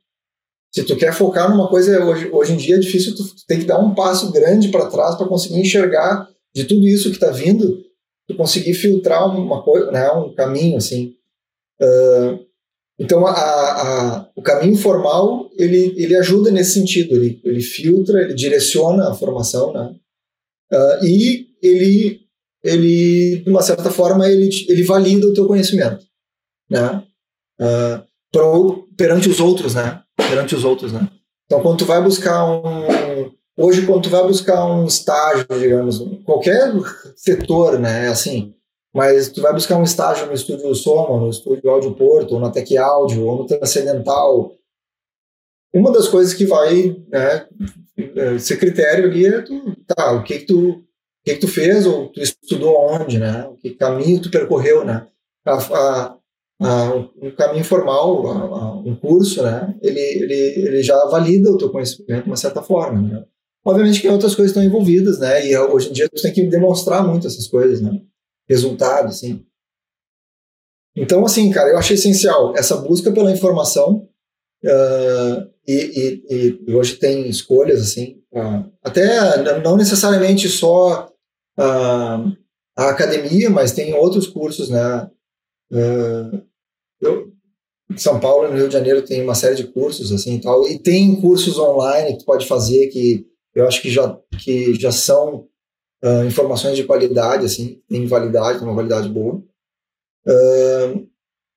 [0.74, 3.64] Se tu quer focar numa coisa hoje, hoje em dia é difícil tu, tem que
[3.64, 7.80] dar um passo grande para trás para conseguir enxergar de tudo isso que está vindo,
[8.28, 11.14] tu conseguir filtrar uma coisa, né, um caminho assim.
[11.80, 12.44] Uh,
[12.98, 18.34] então a, a, o caminho formal ele, ele ajuda nesse sentido, ele, ele filtra, ele
[18.34, 19.94] direciona a formação, né?
[20.72, 22.19] Uh, e ele
[22.62, 26.04] ele, de uma certa forma, ele, ele valida o teu conhecimento,
[26.70, 27.02] né?
[27.60, 28.02] Uh,
[28.32, 30.02] pro, perante os outros, né?
[30.16, 31.08] Perante os outros, né?
[31.46, 33.30] Então, quando tu vai buscar um...
[33.56, 36.72] Hoje, quando tu vai buscar um estágio, digamos, qualquer
[37.16, 38.08] setor, né?
[38.08, 38.54] Assim,
[38.94, 42.50] mas tu vai buscar um estágio no estúdio Soma, no estúdio Áudio Porto, ou na
[42.50, 44.52] Tech Áudio, ou no Transcendental,
[45.72, 47.46] uma das coisas que vai né,
[48.38, 50.84] ser critério ali é tu, tá, o que, que tu
[51.20, 53.46] o que, que tu fez ou tu estudou onde, né?
[53.46, 55.06] O que caminho tu percorreu, né?
[55.44, 56.16] A, a,
[56.62, 59.74] a, um caminho formal, um curso, né?
[59.82, 63.24] Ele, ele, ele já valida o teu conhecimento de uma certa forma, né?
[63.64, 65.46] Obviamente que outras coisas estão envolvidas, né?
[65.46, 68.00] E hoje em dia tu tem que demonstrar muito essas coisas, né?
[68.48, 69.44] Resultado, assim.
[70.96, 74.08] Então, assim, cara, eu achei essencial essa busca pela informação
[74.64, 81.09] uh, e, e, e, hoje tem escolhas, assim, uh, até não necessariamente só
[81.60, 82.36] uh,
[82.76, 85.10] a academia, mas tem outros cursos, né?
[87.00, 87.32] eu,
[87.88, 90.40] em São Paulo e no Rio de Janeiro tem uma série de cursos, assim, e
[90.40, 94.74] tal, e tem cursos online que tu pode fazer que eu acho que já, que
[94.74, 95.46] já são
[96.26, 99.42] informações de qualidade, assim, tem validade, uma validade boa.
[100.26, 101.08] Uh,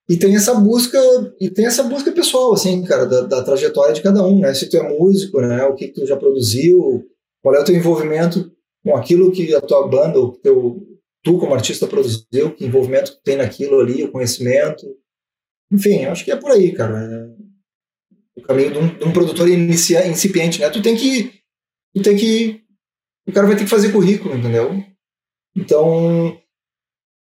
[0.09, 0.99] e tem essa busca
[1.39, 4.69] e tem essa busca pessoal assim cara da, da, trajetória de cada um né se
[4.69, 7.05] tu é músico né o que, que tu já produziu
[7.41, 8.51] qual é o teu envolvimento
[8.83, 10.87] com aquilo que a tua banda o teu
[11.23, 14.85] tu como artista produziu que envolvimento tem naquilo ali o conhecimento
[15.71, 17.33] enfim acho que é por aí cara é
[18.35, 21.31] o caminho de um, de um produtor inicia, incipiente né tu tem que
[21.95, 22.61] tu tem que
[23.27, 24.83] o cara vai ter que fazer currículo entendeu
[25.55, 26.37] então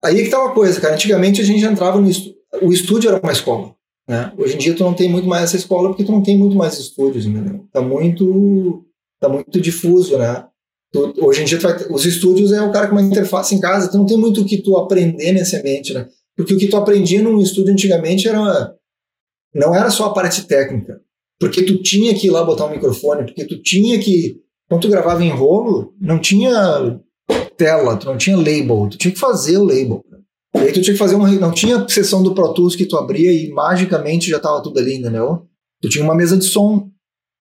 [0.05, 0.95] Aí que tá uma coisa, cara.
[0.95, 2.43] Antigamente a gente entrava no estúdio.
[2.61, 3.75] O estúdio era uma escola.
[4.09, 4.33] Né?
[4.37, 6.57] Hoje em dia tu não tem muito mais essa escola porque tu não tem muito
[6.57, 7.67] mais estúdios, entendeu?
[7.73, 8.85] Tá muito,
[9.21, 10.45] tá muito difuso, né?
[10.93, 13.91] Tu, hoje em dia vai, os estúdios é o cara com uma interface em casa.
[13.91, 16.07] Tu não tem muito o que tu aprender nesse ambiente, né?
[16.37, 18.75] Porque o que tu aprendia num estúdio antigamente era
[19.55, 20.99] não era só a parte técnica,
[21.39, 24.89] porque tu tinha que ir lá botar um microfone, porque tu tinha que quando tu
[24.89, 26.99] gravava em rolo, não tinha
[27.59, 30.03] tela, tu não tinha label, tu tinha que fazer o label.
[30.55, 31.31] E aí tu tinha que fazer uma.
[31.31, 34.95] Não tinha sessão do Pro Tools que tu abria e magicamente já tava tudo ali,
[34.95, 35.47] entendeu?
[35.81, 36.91] Tu tinha uma mesa de som.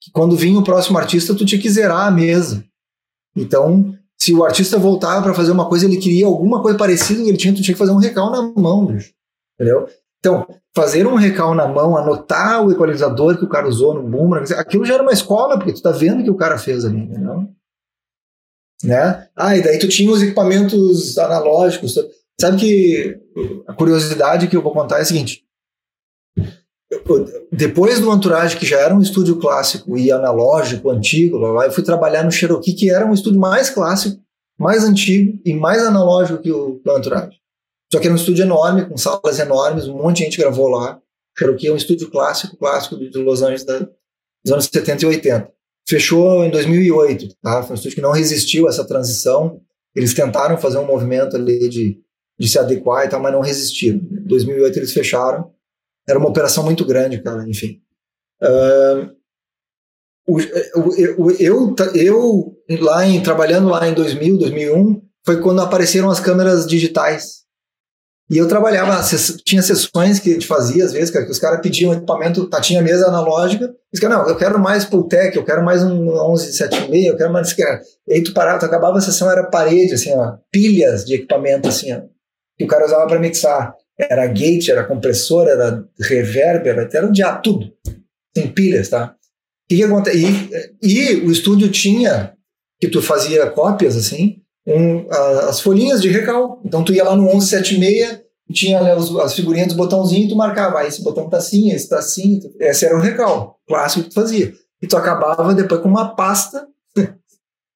[0.04, 2.66] Que quando vinha o próximo artista, tu tinha que zerar a mesa.
[3.36, 7.38] Então, se o artista voltava para fazer uma coisa, ele queria alguma coisa parecida ele
[7.38, 9.12] tinha, tinha que fazer um recal na mão, bicho.
[9.60, 9.88] Entendeu?
[10.20, 14.54] Então, fazer um recal na mão, anotar o equalizador que o cara usou no boomerang,
[14.54, 17.00] aquilo já era uma escola, porque tu tá vendo o que o cara fez ali,
[17.00, 17.48] entendeu?
[18.84, 19.28] né?
[19.36, 21.98] Ah, e daí tu tinha os equipamentos analógicos.
[22.40, 23.20] Sabe que
[23.68, 25.44] a curiosidade que eu vou contar é a seguinte:
[27.52, 31.84] depois do Entourage, que já era um estúdio clássico e analógico, antigo, lá, eu fui
[31.84, 34.22] trabalhar no Cherokee, que era um estúdio mais clássico,
[34.60, 37.38] mais antigo e mais analógico que o, o Entourage.
[37.92, 41.00] Só que era um estúdio enorme, com salas enormes, um monte de gente gravou lá.
[41.38, 45.52] Cherokee é um estúdio clássico, clássico de Los Angeles da, dos anos 70 e 80
[45.92, 47.64] fechou em 2008, tá?
[47.64, 49.60] Foi um estúdio que não resistiu a essa transição.
[49.96, 52.00] Eles tentaram fazer um movimento ali de,
[52.40, 53.98] de se adequar e tal, mas não resistiram.
[53.98, 55.52] Em 2008 eles fecharam.
[56.08, 57.82] Era uma operação muito grande, cara, enfim.
[58.42, 59.10] Uh,
[60.28, 60.40] o,
[61.40, 67.42] eu, eu, lá em, trabalhando lá em 2000, 2001, foi quando apareceram as câmeras digitais
[68.32, 68.98] e eu trabalhava,
[69.44, 72.62] tinha sessões que a gente fazia, às vezes, cara, que os caras pediam equipamento, tá,
[72.62, 76.00] tinha mesa analógica, e os caras, não, eu quero mais Pultec, eu quero mais um
[76.00, 77.54] 1176, eu quero mais.
[78.08, 81.68] E aí tu parava, tu acabava a sessão, era parede, assim, ó, pilhas de equipamento,
[81.68, 82.04] assim, ó,
[82.58, 83.76] que o cara usava para mixar.
[84.00, 87.72] Era gate, era compressor, era reverb, era, um dia tudo.
[88.34, 89.16] Tem pilhas, tá?
[89.70, 90.18] E, que acontece?
[90.82, 92.34] E, e o estúdio tinha,
[92.80, 95.10] que tu fazia cópias, assim, um,
[95.48, 96.62] as folhinhas de recal.
[96.66, 98.22] Então tu ia lá no 1176
[98.52, 101.88] tinha né, as figurinhas dos botãozinhos e tu marcava, ah, esse botão tá assim, esse
[101.88, 102.40] tá assim.
[102.60, 104.54] Esse era o recal clássico que tu fazia.
[104.82, 106.68] E tu acabava depois com uma pasta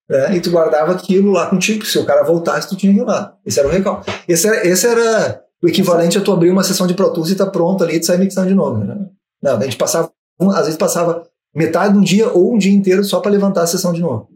[0.10, 1.86] né, e tu guardava aquilo lá contigo.
[1.86, 3.36] Se o cara voltasse, tu tinha que ir lá.
[3.46, 4.04] Esse era o recal.
[4.28, 7.36] Esse era, esse era o equivalente a tu abrir uma sessão de Pro Tools e
[7.36, 8.84] tá pronto ali e tu sai mixando de novo.
[8.84, 9.10] Né?
[9.42, 13.04] Não, a gente passava, às vezes passava metade de um dia ou um dia inteiro
[13.04, 14.30] só para levantar a sessão de novo.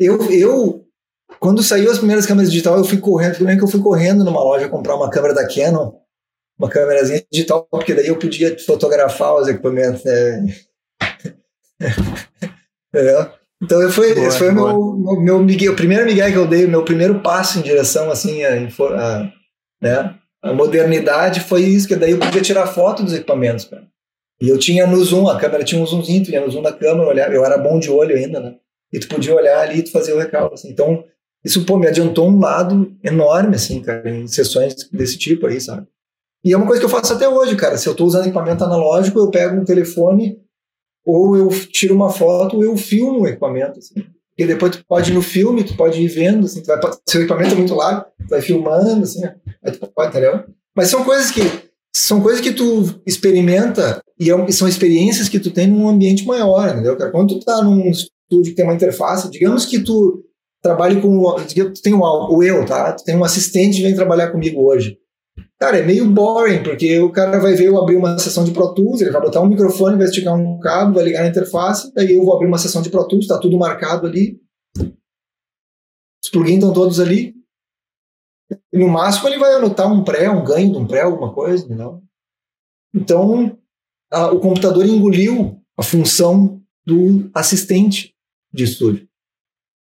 [0.00, 0.86] Eu, eu
[1.38, 3.34] quando saiu as primeiras câmeras digitais, eu fui correndo.
[3.34, 5.92] Eu lembro que eu fui correndo numa loja comprar uma câmera da Canon,
[6.58, 10.02] uma câmerazinha digital, porque daí eu podia fotografar os equipamentos.
[10.04, 10.54] Né?
[13.60, 16.46] Então eu fui, boa, esse foi meu, meu, meu Miguel, o primeiro Miguel que eu
[16.46, 19.32] dei, meu primeiro passo em direção assim a, a,
[19.80, 23.86] né, a modernidade foi isso, que daí eu podia tirar foto dos equipamentos, cara.
[24.40, 26.72] E eu tinha no zoom, a câmera tinha um zoomzinho, tu ia no zoom da
[26.72, 28.54] câmera, olhar, eu era bom de olho ainda, né?
[28.92, 30.54] E tu podia olhar ali e tu fazer o recalque.
[30.54, 30.70] Assim.
[30.70, 31.04] Então,
[31.44, 35.86] isso, pô, me adiantou um lado enorme, assim, cara, em sessões desse tipo aí, sabe?
[36.44, 37.76] E é uma coisa que eu faço até hoje, cara.
[37.76, 40.40] Se eu estou usando equipamento analógico, eu pego um telefone,
[41.04, 43.94] ou eu tiro uma foto, ou eu filmo o equipamento, assim.
[44.38, 46.78] E depois tu pode ir no filme, tu pode ir vendo, assim, tu vai,
[47.08, 49.24] se o equipamento é muito largo, tu vai filmando, assim,
[49.64, 50.44] aí tu pode, entendeu?
[50.76, 51.40] Mas são coisas que
[51.94, 56.68] são coisas que tu experimenta e é, são experiências que tu tem num ambiente maior,
[56.68, 56.96] entendeu?
[57.10, 60.24] Quando tu tá num estúdio que tem uma interface, digamos que tu
[60.62, 61.34] trabalhe com.
[61.34, 62.92] Tu tem o eu, tá?
[62.92, 64.98] Tu tem um assistente que vem trabalhar comigo hoje.
[65.60, 68.72] Cara, é meio boring, porque o cara vai ver eu abrir uma sessão de Pro
[68.74, 72.14] Tools, ele vai botar um microfone, vai esticar um cabo, vai ligar na interface, daí
[72.14, 74.40] eu vou abrir uma sessão de Pro Tools, tá tudo marcado ali.
[76.22, 77.34] Os plugins estão todos ali.
[78.72, 82.02] No máximo ele vai anotar um pré, um ganho de um pré, alguma coisa, entendeu?
[82.94, 83.58] Então,
[84.12, 88.14] a, o computador engoliu a função do assistente
[88.52, 89.08] de estúdio.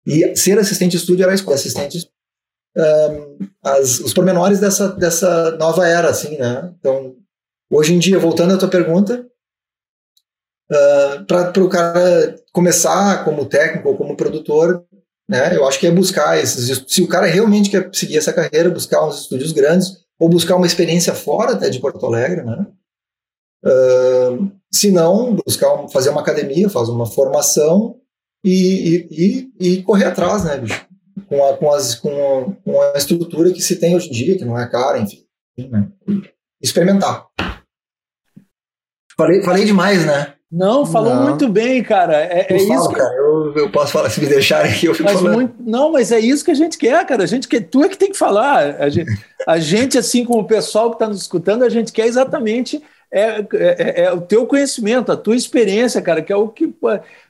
[0.07, 2.09] E ser assistente de estúdio era a escolha, assistente
[2.77, 6.73] um, as, os pormenores dessa, dessa nova era, assim, né?
[6.79, 7.15] Então,
[7.71, 9.25] hoje em dia, voltando à tua pergunta,
[10.71, 14.85] uh, para o cara começar como técnico ou como produtor,
[15.27, 15.55] né?
[15.55, 16.83] Eu acho que é buscar esses.
[16.87, 20.67] Se o cara realmente quer seguir essa carreira, buscar uns estúdios grandes ou buscar uma
[20.67, 22.67] experiência fora até de Porto Alegre, né?
[23.65, 27.99] Uh, se não, buscar fazer uma academia, fazer uma formação
[28.43, 30.85] e, e, e, e correr atrás, né, bicho?
[31.27, 34.45] Com a, com, as, com, com, a estrutura que se tem hoje em dia, que
[34.45, 35.25] não é cara, enfim.
[35.57, 35.87] Né?
[36.61, 37.27] Experimentar.
[39.17, 40.33] Falei, falei demais, né?
[40.51, 41.23] Não, falou não.
[41.23, 42.15] muito bem, cara.
[42.17, 42.89] É, é falo, isso.
[42.89, 42.95] Que...
[42.95, 45.35] Cara, eu, eu posso falar, se me deixarem aqui, eu fico mas falando.
[45.35, 45.55] Muito...
[45.59, 47.23] Não, mas é isso que a gente quer, cara.
[47.23, 48.75] A gente quer, tu é que tem que falar.
[48.79, 49.11] A gente,
[49.47, 52.81] a gente assim como o pessoal que está nos escutando, a gente quer exatamente
[53.15, 56.73] é, é, é, o teu conhecimento, a tua experiência, cara, que é o que.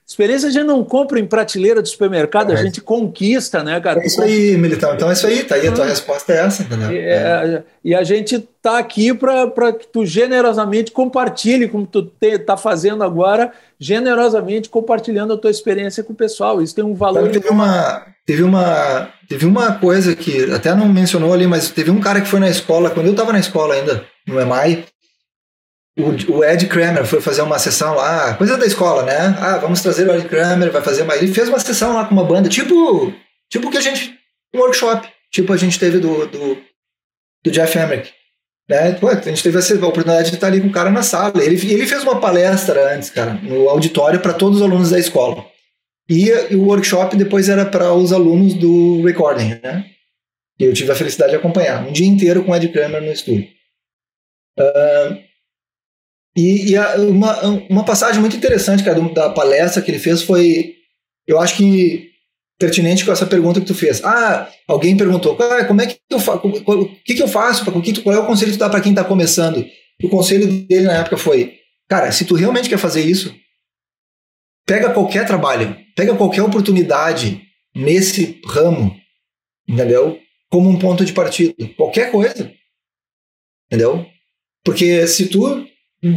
[0.07, 2.57] Experiência a gente não compra em prateleira do supermercado, a é.
[2.57, 4.01] gente conquista, né, cara?
[4.01, 4.95] É isso aí, Militão.
[4.95, 6.89] Então é isso aí, tá aí, a tua resposta é essa, entendeu?
[6.91, 12.57] É, e a gente tá aqui para que tu generosamente compartilhe, como tu te, tá
[12.57, 16.61] fazendo agora, generosamente compartilhando a tua experiência com o pessoal.
[16.63, 17.29] Isso tem um valor.
[17.29, 21.99] Teve uma, teve uma, teve uma coisa que até não mencionou ali, mas teve um
[21.99, 24.86] cara que foi na escola, quando eu estava na escola ainda, no EMAI,
[25.98, 29.36] o, o, Ed Kramer foi fazer uma sessão lá, coisa da escola, né?
[29.39, 31.16] Ah, vamos trazer o Ed Kramer, vai fazer uma.
[31.16, 33.14] Ele fez uma sessão lá com uma banda, tipo,
[33.50, 34.14] tipo que a gente.
[34.54, 36.58] Um workshop, tipo a gente teve do, do,
[37.43, 38.14] do Jeff Emmerich.
[38.70, 38.93] Né?
[38.93, 41.43] Pô, a gente teve essa oportunidade de estar ali com o cara na sala.
[41.43, 45.46] Ele, ele fez uma palestra antes, cara, no auditório para todos os alunos da escola.
[46.10, 49.86] E, e o workshop depois era para os alunos do recording, né?
[50.60, 51.86] E eu tive a felicidade de acompanhar.
[51.86, 53.48] Um dia inteiro com o Ed Kramer no estúdio.
[54.58, 55.24] Uh,
[56.36, 60.75] e, e a, uma, uma passagem muito interessante cara, da palestra que ele fez foi,
[61.25, 62.09] eu acho que
[62.59, 64.03] pertinente com essa pergunta que tu fez.
[64.03, 67.65] Ah, alguém perguntou, ah, como é que eu faço, o que, que eu faço,
[68.03, 69.65] qual é o conselho que tu dá para quem está começando?
[70.03, 71.57] O conselho dele na época foi,
[71.88, 73.33] cara, se tu realmente quer fazer isso,
[74.65, 77.41] pega qualquer trabalho, pega qualquer oportunidade
[77.73, 78.95] nesse ramo,
[79.67, 80.19] entendeu?
[80.49, 82.51] Como um ponto de partida, qualquer coisa,
[83.67, 84.05] entendeu?
[84.63, 85.65] Porque se tu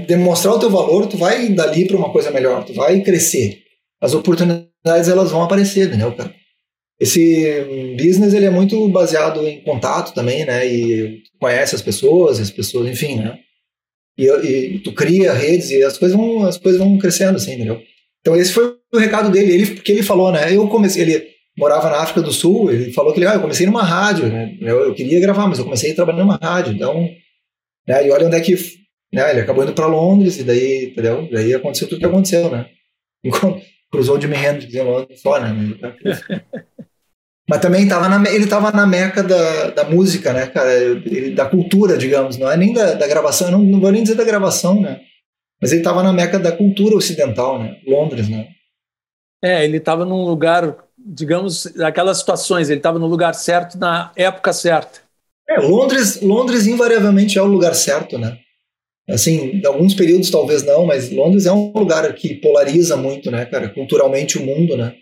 [0.07, 3.62] demonstrar o teu valor, tu vai dali para uma coisa melhor, tu vai crescer.
[4.01, 6.34] As oportunidades elas vão aparecer, entendeu, cara?
[7.01, 10.66] Esse business ele é muito baseado em contato também, né?
[10.66, 13.39] E conhece as pessoas, as pessoas, enfim, né?
[14.18, 17.80] E, e tu cria redes e as coisas vão, as coisas vão crescendo, assim, entendeu?
[18.20, 20.55] Então esse foi o recado dele, ele que ele falou, né?
[20.55, 23.64] Eu comecei, ele morava na África do Sul, ele falou que ele, ah, eu comecei
[23.64, 24.57] numa rádio, né?
[24.61, 27.09] Eu, eu queria gravar, mas eu comecei trabalhando numa rádio, então,
[27.86, 28.07] né?
[28.07, 28.57] E olha onde é que
[29.12, 29.30] né?
[29.30, 31.28] Ele acabou indo para Londres e daí, entendeu?
[31.30, 32.66] Daí aconteceu tudo que aconteceu, né?
[33.90, 35.54] Cruzou o Jimi Hendrix em Londres só, né?
[37.48, 40.70] Mas também tava na, ele estava na meca da, da música, né, cara?
[40.74, 42.36] Ele, da cultura, digamos.
[42.36, 45.00] Não é nem da, da gravação, não, não vou nem dizer da gravação, né?
[45.61, 47.80] Mas ele estava na meca da cultura ocidental, né?
[47.86, 48.48] Londres, né?
[49.42, 54.52] É, ele estava num lugar, digamos, aquelas situações, ele estava no lugar certo na época
[54.52, 55.00] certa.
[55.48, 58.38] É, Londres, Londres invariavelmente é o lugar certo, né?
[59.09, 63.70] Assim, alguns períodos talvez não, mas Londres é um lugar que polariza muito, né, cara,
[63.70, 64.94] culturalmente o mundo, né?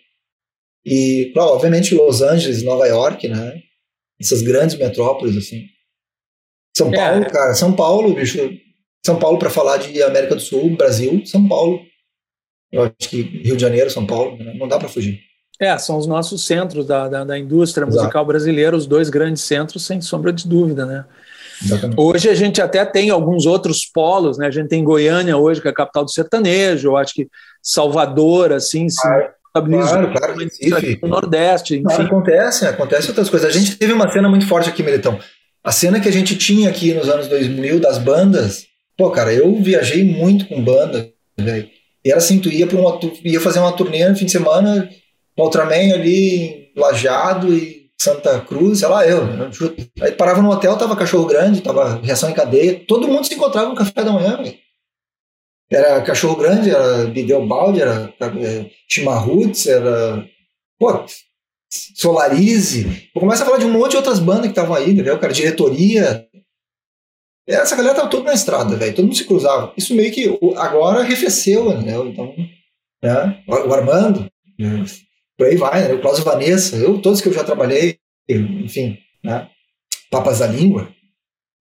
[0.85, 3.61] E, claro, obviamente Los Angeles, Nova York, né?
[4.21, 5.65] Essas grandes metrópoles, assim.
[6.77, 6.97] São é.
[6.97, 7.29] Paulo, é.
[7.29, 8.39] cara, São Paulo, bicho.
[9.05, 11.81] São Paulo, para falar de América do Sul, Brasil, São Paulo.
[12.71, 14.55] Eu acho que Rio de Janeiro, São Paulo, né?
[14.55, 15.21] não dá para fugir.
[15.59, 17.97] É, são os nossos centros da, da, da indústria Exato.
[17.97, 21.05] musical brasileira, os dois grandes centros, sem sombra de dúvida, né?
[21.65, 22.01] Exatamente.
[22.01, 24.47] Hoje a gente até tem alguns outros polos, né?
[24.47, 27.29] A gente tem Goiânia hoje, que é a capital do sertanejo, eu acho que
[27.63, 30.37] Salvador, assim, se claro, claro,
[31.03, 32.03] no Nordeste, enfim.
[32.03, 33.49] acontece, acontece outras coisas.
[33.49, 35.19] A gente teve uma cena muito forte aqui, Melitão.
[35.65, 39.53] A cena que a gente tinha aqui nos anos 2000 das bandas, pô, cara, eu
[39.63, 41.69] viajei muito com banda, velho.
[42.05, 44.31] E era assim, tu ia, pra uma, tu ia fazer uma turnê no fim de
[44.31, 44.89] semana,
[45.37, 49.23] no Ultraman ali, lajado e Santa Cruz, sei lá, eu.
[50.01, 53.69] Aí parava no hotel, tava cachorro grande, tava reação em cadeia, todo mundo se encontrava
[53.69, 54.39] no café da manhã.
[55.71, 60.25] Era cachorro grande, era Bideu Balde, era é, Chimarruts, era.
[60.79, 61.05] Pô,
[61.95, 63.11] Solarize.
[63.15, 65.19] Eu começo a falar de um monte de outras bandas que estavam aí, entendeu?
[65.19, 66.27] Cara, diretoria.
[67.49, 68.95] Essa galera tava toda na estrada, velho.
[68.95, 69.73] Todo mundo se cruzava.
[69.77, 72.07] Isso meio que agora arrefeceu, entendeu?
[72.09, 72.35] Então,
[73.03, 73.43] né?
[73.49, 74.31] O Armando,
[75.37, 75.95] por aí vai, né?
[75.95, 79.49] o Cláudio Vanessa, eu, todos que eu já trabalhei, enfim, né?
[80.11, 80.89] Papas da Língua,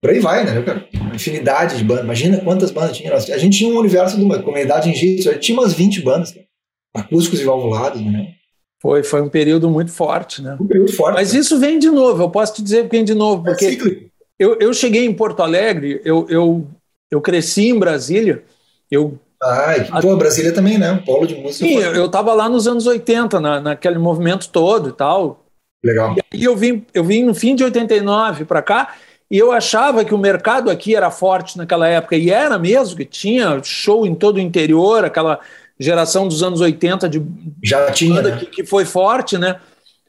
[0.00, 0.88] por aí vai, né, cara?
[0.94, 2.04] Uma infinidade de bandas.
[2.04, 3.12] Imagina quantas bandas tinha.
[3.12, 6.46] A gente tinha um universo de uma comunidade em Jiu-Jitsu, tinha umas 20 bandas, cara.
[6.94, 8.34] acústicos e valvulados, né?
[8.80, 10.56] Foi, foi um período muito forte, né?
[10.60, 11.14] Um período forte.
[11.14, 13.66] Mas isso vem de novo, eu posso te dizer que vem de novo, é porque
[13.66, 14.06] é
[14.38, 16.66] eu, eu cheguei em Porto Alegre, eu, eu,
[17.10, 18.44] eu cresci em Brasília,
[18.90, 20.92] eu ah, e, pô, Brasília também, né?
[20.92, 21.66] Um polo de música.
[21.66, 25.44] Sim, eu estava lá nos anos 80, na, naquele movimento todo e tal.
[25.84, 26.14] Legal.
[26.16, 28.94] E aí eu vim, eu vim no fim de 89 para cá
[29.30, 33.04] e eu achava que o mercado aqui era forte naquela época, e era mesmo, que
[33.04, 35.40] tinha show em todo o interior, aquela
[35.78, 37.22] geração dos anos 80 de
[37.62, 38.36] já tinha né?
[38.38, 39.60] que, que, foi forte, né?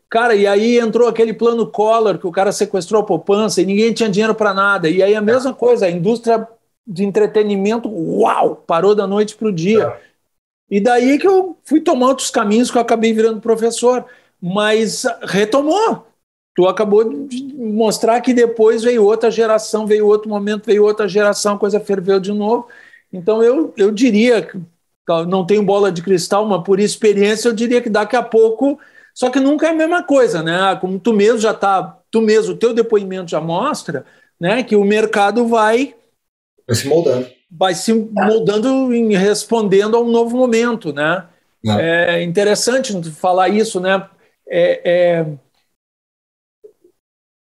[0.10, 3.92] Cara, e aí entrou aquele plano Collor que o cara sequestrou a poupança e ninguém
[3.92, 4.88] tinha dinheiro para nada.
[4.88, 6.48] E aí a mesma coisa, a indústria
[6.88, 9.84] de entretenimento, uau, parou da noite para o dia.
[9.84, 10.08] É.
[10.70, 14.06] E daí que eu fui tomar outros caminhos que eu acabei virando professor.
[14.42, 16.06] Mas retomou.
[16.56, 21.56] Tu acabou de mostrar que depois veio outra geração, veio outro momento, veio outra geração,
[21.56, 22.68] a coisa ferveu de novo.
[23.14, 24.60] Então eu, eu diria que
[25.28, 28.80] não tenho bola de cristal, mas por experiência eu diria que daqui a pouco,
[29.14, 30.76] só que nunca é a mesma coisa, né?
[30.82, 34.06] Como tu mesmo já está, tu mesmo, o teu depoimento já mostra,
[34.40, 35.96] né, que o mercado vai
[36.68, 37.28] vai se moldando.
[37.50, 41.26] Vai se moldando em respondendo a um novo momento, né?
[41.66, 44.08] É, é interessante falar isso, né?
[44.48, 45.26] É, é,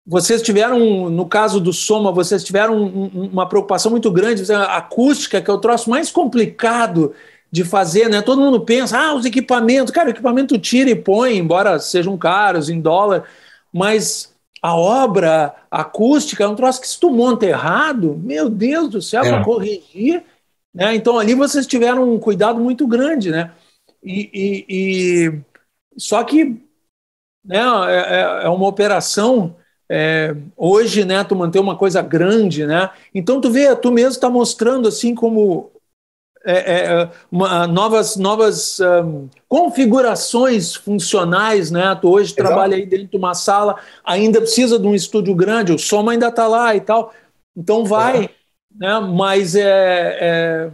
[0.06, 5.50] vocês tiveram, no caso do Soma, vocês tiveram uma preocupação muito grande, a acústica, que
[5.50, 7.14] é o troço mais complicado
[7.52, 8.22] de fazer, né?
[8.22, 12.70] Todo mundo pensa, ah, os equipamentos, cara, o equipamento tira e põe, embora sejam caros
[12.70, 13.24] em dólar,
[13.74, 14.35] mas
[14.66, 19.24] a obra acústica é um troço que se tu monta errado, meu Deus do céu,
[19.24, 19.30] é.
[19.30, 20.24] para corrigir,
[20.74, 20.96] né?
[20.96, 23.52] Então ali vocês tiveram um cuidado muito grande, né?
[24.04, 25.40] E, e, e
[25.96, 26.60] só que
[27.46, 29.56] né, é, é, é uma operação
[29.88, 32.90] é, hoje, né, tu manter uma coisa grande, né?
[33.14, 35.70] Então tu vê, tu mesmo está mostrando assim como
[36.46, 41.98] é, é, uma, novas, novas um, configurações funcionais, né?
[42.00, 42.44] Tu hoje Exato.
[42.44, 46.28] trabalha aí dentro de uma sala, ainda precisa de um estúdio grande, o som ainda
[46.28, 47.12] está lá e tal.
[47.58, 48.30] Então vai,
[48.78, 49.00] né?
[49.00, 50.72] Mas é, é,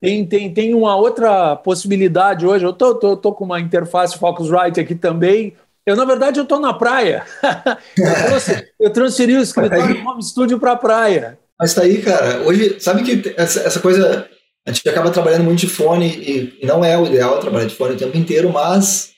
[0.00, 2.64] tem, tem, tem uma outra possibilidade hoje.
[2.64, 5.54] Eu tô, tô, tô com uma interface Focusrite aqui também.
[5.84, 7.24] Eu, na verdade, eu estou na praia.
[7.98, 11.38] eu, trouxe, eu transferi o escritório do home studio para a praia.
[11.58, 12.42] Mas tá aí, cara.
[12.42, 14.28] Hoje, sabe que essa, essa coisa
[14.66, 17.94] a gente acaba trabalhando muito de fone e, não é o ideal trabalhar de fone
[17.94, 19.12] o tempo inteiro, mas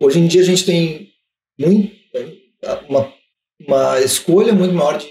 [0.00, 1.10] hoje em dia a gente tem
[1.58, 1.92] muito,
[2.88, 3.12] uma,
[3.66, 5.06] uma escolha muito maior de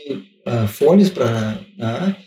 [0.47, 2.17] uh, fones para né,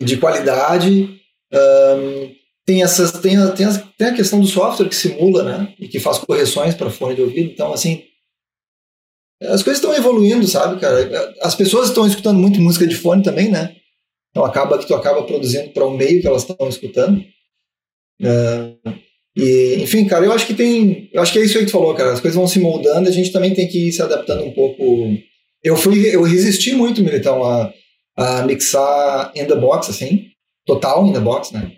[0.00, 1.20] de qualidade.
[1.52, 2.34] Um,
[2.64, 5.88] tem essas tem a, tem, a, tem a questão do software que simula, né, e
[5.88, 7.50] que faz correções para fone de ouvido.
[7.50, 8.04] Então assim,
[9.42, 11.34] as coisas estão evoluindo, sabe, cara?
[11.42, 13.74] As pessoas estão escutando muito música de fone também, né?
[14.32, 17.22] Então acaba que tu acaba produzindo para o meio que elas estão escutando.
[18.20, 18.92] Uh,
[19.36, 21.10] e, enfim, cara, eu acho que tem.
[21.12, 22.12] Eu acho que é isso aí que tu falou, cara.
[22.12, 24.82] As coisas vão se moldando, a gente também tem que ir se adaptando um pouco.
[25.62, 27.72] Eu fui, eu resisti muito, Militão, a,
[28.16, 30.26] a mixar in the box, assim,
[30.66, 31.72] total in the box, né?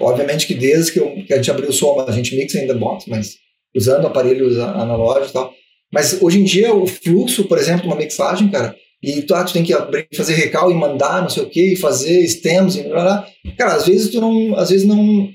[0.00, 2.66] Obviamente que desde que, eu, que a gente abriu o som, a gente mixa in
[2.66, 3.36] the box, mas
[3.74, 5.52] usando aparelhos analógicos e tal.
[5.92, 8.74] Mas hoje em dia o fluxo, por exemplo, uma mixagem, cara,
[9.04, 11.76] e tu, ah, tu tem que abrir, fazer recal e mandar, não sei o que,
[11.76, 13.28] fazer stems e blá, blá.
[13.58, 15.28] Cara, às vezes tu não, às vezes não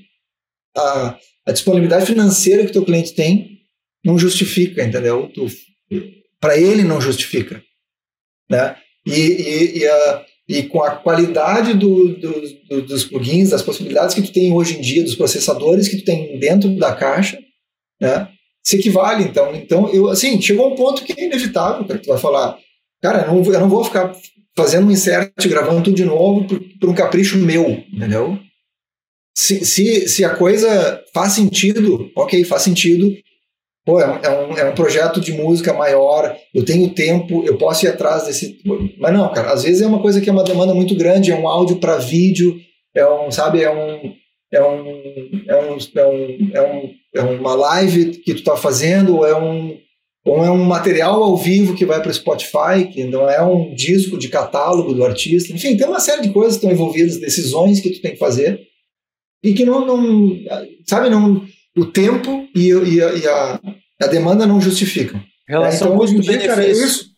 [0.76, 1.16] a,
[1.46, 3.60] a disponibilidade financeira que teu cliente tem
[4.04, 5.30] não justifica, entendeu?
[6.40, 7.62] Para ele não justifica,
[8.50, 8.74] né?
[9.06, 14.16] E, e, e, a, e com a qualidade do, do, do, dos plugins, das possibilidades
[14.16, 17.38] que tu tem hoje em dia, dos processadores que tu tem dentro da caixa,
[18.00, 18.28] né?
[18.64, 19.54] Se equivale, então.
[19.54, 22.58] Então, eu, assim, chegou um ponto que é inevitável, cara, tu vai falar,
[23.02, 24.12] Cara, eu não, eu não vou ficar
[24.56, 28.38] fazendo um insert, gravando tudo de novo por, por um capricho meu, entendeu?
[29.36, 33.10] Se, se, se a coisa faz sentido, ok, faz sentido.
[33.86, 37.86] Pô, é é, um, é um projeto de música maior, eu tenho tempo, eu posso
[37.86, 38.60] ir atrás desse.
[38.98, 41.34] Mas não, cara, às vezes é uma coisa que é uma demanda muito grande, é
[41.34, 42.60] um áudio para vídeo,
[42.94, 44.14] é um, sabe, é um.
[44.52, 44.84] É, um,
[45.48, 49.78] é, um, é, um, é, um, é uma live que tu tá fazendo, é um,
[50.24, 53.74] ou é um material ao vivo que vai para o Spotify, que não é um
[53.74, 55.52] disco de catálogo do artista.
[55.52, 58.60] Enfim, tem uma série de coisas que estão envolvidas, decisões que tu tem que fazer
[59.42, 60.36] e que não, não
[60.86, 61.42] sabe, não,
[61.76, 63.60] o tempo e, e, a, e a,
[64.02, 65.20] a, demanda não justificam.
[65.48, 67.10] Relação é, então, hoje em dia, cara, é isso.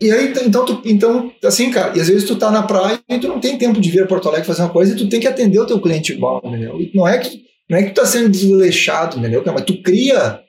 [0.00, 3.18] E aí, então, tu, então, assim, cara, e às vezes tu tá na praia e
[3.18, 5.20] tu não tem tempo de vir a Porto Alegre fazer uma coisa e tu tem
[5.20, 6.80] que atender o teu cliente igual, entendeu?
[6.80, 9.42] E não é que não é que tu tá sendo desleixado, entendeu?
[9.46, 10.41] Mas tu cria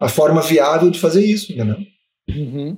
[0.00, 1.76] a forma viável de fazer isso, entendeu?
[2.28, 2.76] Uhum.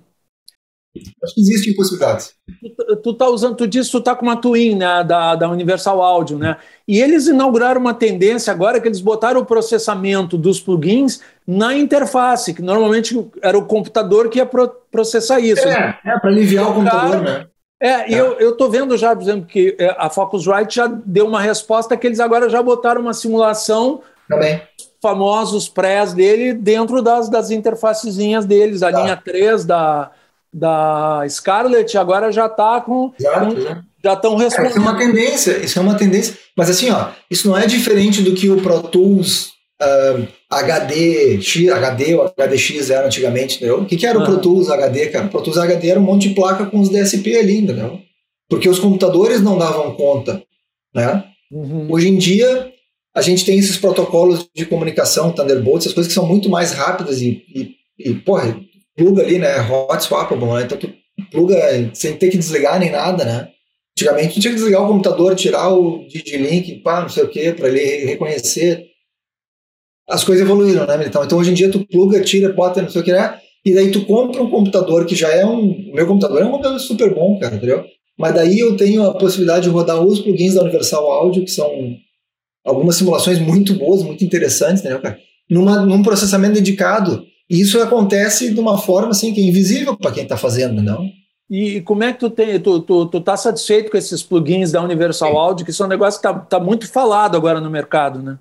[1.22, 2.34] Acho que existem possibilidades.
[2.76, 6.02] Tu, tu tá usando, tu disse tu tá com uma Twin, né, da, da Universal
[6.02, 6.56] Audio, né?
[6.86, 12.54] E eles inauguraram uma tendência agora que eles botaram o processamento dos plugins na interface,
[12.54, 15.66] que normalmente era o computador que ia pro, processar isso.
[15.68, 17.46] É, é para aliviar o computador, né?
[17.80, 18.18] É, e é.
[18.18, 22.06] eu estou vendo já, por exemplo, que é, a Focusrite já deu uma resposta que
[22.06, 24.60] eles agora já botaram uma simulação Também.
[25.00, 28.82] Famosos prés dele dentro das, das interfacezinhas deles.
[28.82, 29.00] A tá.
[29.00, 30.10] linha 3 da,
[30.52, 33.10] da Scarlett agora já está com.
[33.10, 34.70] com já estão respondendo.
[34.70, 36.38] isso é uma tendência, isso é uma tendência.
[36.56, 39.50] Mas assim, ó, isso não é diferente do que o Pro Tools
[39.82, 43.80] uh, HD, X, HD ou HDX era antigamente, entendeu?
[43.80, 45.26] O que, que era o Pro Tools HD, cara?
[45.26, 48.00] O Pro Tools HD era um monte de placa com os DSP ali, entendeu?
[48.48, 50.42] Porque os computadores não davam conta,
[50.94, 51.24] né?
[51.50, 51.88] Uhum.
[51.90, 52.72] Hoje em dia,
[53.14, 57.20] a gente tem esses protocolos de comunicação, Thunderbolt, essas coisas que são muito mais rápidas
[57.20, 58.58] e, e, e porra,
[58.96, 59.60] pluga ali, né?
[59.60, 60.62] Hot swappable, né?
[60.62, 60.92] Então tu
[61.30, 61.56] pluga
[61.94, 63.48] sem ter que desligar nem nada, né?
[63.96, 67.52] Antigamente tu tinha que desligar o computador, tirar o D-Link, pá, não sei o que,
[67.52, 68.86] para ele reconhecer
[70.08, 71.22] as coisas evoluíram, né, Militão?
[71.22, 73.38] Então hoje em dia tu pluga, tira, bota, não sei o que, né?
[73.64, 75.92] E daí tu compra um computador que já é um.
[75.92, 77.84] Meu computador é um computador super bom, cara, entendeu?
[78.18, 81.70] Mas daí eu tenho a possibilidade de rodar os plugins da Universal Audio, que são
[82.68, 85.18] algumas simulações muito boas, muito interessantes, entendeu, cara?
[85.50, 87.24] Numa, num processamento dedicado.
[87.48, 91.08] E isso acontece de uma forma assim que é invisível para quem está fazendo, não?
[91.50, 94.82] E como é que tu tem, tu, tu, tu tá satisfeito com esses plugins da
[94.82, 95.36] Universal Sim.
[95.36, 98.38] Audio, que são um negócio que tá, tá muito falado agora no mercado, né?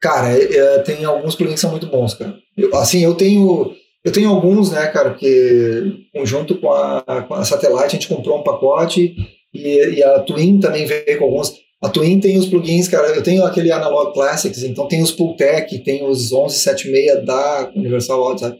[0.00, 2.34] Cara, é, é, tem alguns plugins que são muito bons, cara.
[2.56, 7.44] Eu, assim, eu tenho eu tenho alguns, né, cara, porque junto com a, com a
[7.44, 9.16] Satellite a gente comprou um pacote
[9.52, 11.54] e, e, a Twin também veio com alguns.
[11.84, 15.80] A Twin tem os plugins, cara, eu tenho aquele Analog Classics, então tem os Pultec,
[15.80, 18.56] tem os 1176 da Universal Audio?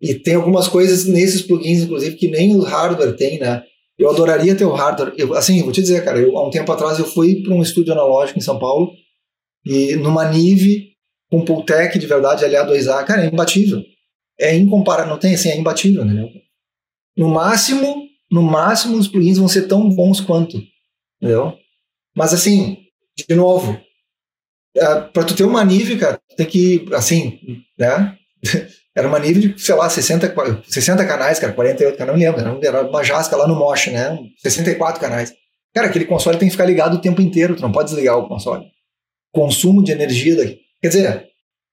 [0.00, 3.62] E tem algumas coisas nesses plugins, inclusive, que nem o hardware tem, né?
[3.98, 5.12] Eu adoraria ter o hardware.
[5.18, 7.60] Eu, assim, vou te dizer, cara, eu, há um tempo atrás eu fui para um
[7.60, 8.90] estúdio analógico em São Paulo
[9.62, 10.92] e numa Nive
[11.30, 13.82] com Pultec de verdade LA2A, cara, é imbatível.
[14.40, 16.30] É incomparável, não tem assim, é imbatível, entendeu?
[17.18, 20.58] No máximo, no máximo os plugins vão ser tão bons quanto,
[21.20, 21.52] entendeu?
[22.16, 22.78] Mas assim,
[23.28, 23.78] de novo,
[24.76, 27.38] é, para tu ter uma Nive, cara, tem que, assim,
[27.78, 28.16] né?
[28.94, 30.34] Era uma Nive de, sei lá, 60,
[30.66, 34.18] 60 canais, cara, 48 canais, não lembro, era uma jasca lá no Mosh, né?
[34.38, 35.34] 64 canais.
[35.74, 38.26] Cara, aquele console tem que ficar ligado o tempo inteiro, tu não pode desligar o
[38.26, 38.64] console
[39.36, 40.34] consumo de energia.
[40.34, 40.60] Daqui.
[40.80, 41.26] Quer dizer,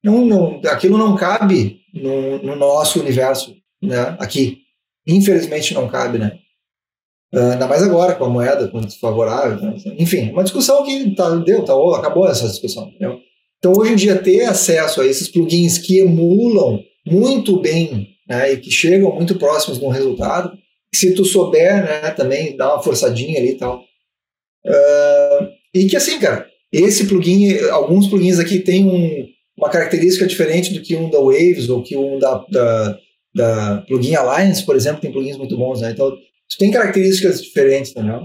[0.04, 4.58] não, não, aquilo não cabe no, no, nosso universo né, aqui.
[5.08, 6.38] Infelizmente não cabe, né?
[7.34, 9.60] Uh, ainda mais agora com a moeda, quando favorável.
[9.60, 9.76] Né?
[9.98, 12.90] Enfim, uma discussão que tá, deu, tá, acabou essa discussão.
[12.90, 13.20] Entendeu?
[13.58, 18.58] Então, hoje em dia, ter acesso a esses plugins que emulam muito bem né, e
[18.58, 20.52] que chegam muito próximos de um resultado,
[20.94, 23.84] se tu souber né, também dar uma forçadinha ali e tal.
[24.66, 29.28] Uh, e que assim, cara, esse plugin, alguns plugins aqui têm um,
[29.58, 33.00] uma característica diferente do que um da Waves ou que um da, da,
[33.34, 35.92] da Plugin Alliance, por exemplo, tem plugins muito bons, né?
[35.92, 36.16] Então,
[36.50, 38.22] isso tem características diferentes, entendeu?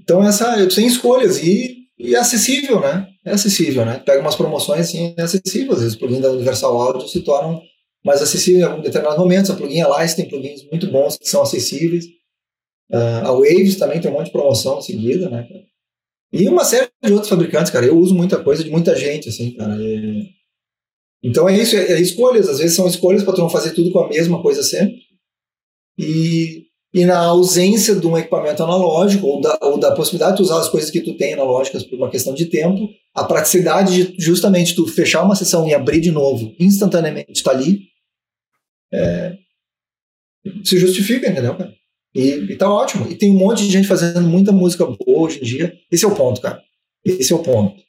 [0.00, 3.08] Então, essa, eu tenho escolhas e, e é acessível, né?
[3.24, 4.02] É acessível, né?
[4.04, 5.72] Pega umas promoções assim, é acessível.
[5.72, 7.62] Às vezes, o plugin da Universal Audio se tornam
[8.04, 9.50] mais acessíveis em algum determinado momento.
[9.50, 12.04] A Plugin Alliance tem plugins muito bons que são acessíveis.
[12.92, 15.48] Uh, a Waves também tem um monte de promoção em seguida, né?
[16.30, 17.86] E uma série de outros fabricantes, cara.
[17.86, 19.74] Eu uso muita coisa de muita gente, assim, cara.
[19.74, 20.22] É...
[21.22, 22.48] Então é isso, é, é, escolhas.
[22.48, 24.96] Às vezes são escolhas para tu não fazer tudo com a mesma coisa sempre.
[25.98, 30.60] E, e na ausência de um equipamento analógico, ou da, ou da possibilidade de usar
[30.60, 34.74] as coisas que tu tem analógicas por uma questão de tempo, a praticidade de justamente
[34.74, 37.80] tu fechar uma sessão e abrir de novo instantaneamente está ali,
[38.92, 39.36] é,
[40.64, 41.74] se justifica, entendeu, cara?
[42.14, 43.10] E, e tá ótimo.
[43.10, 45.74] E tem um monte de gente fazendo muita música boa hoje em dia.
[45.90, 46.62] Esse é o ponto, cara.
[47.04, 47.82] Esse é o ponto.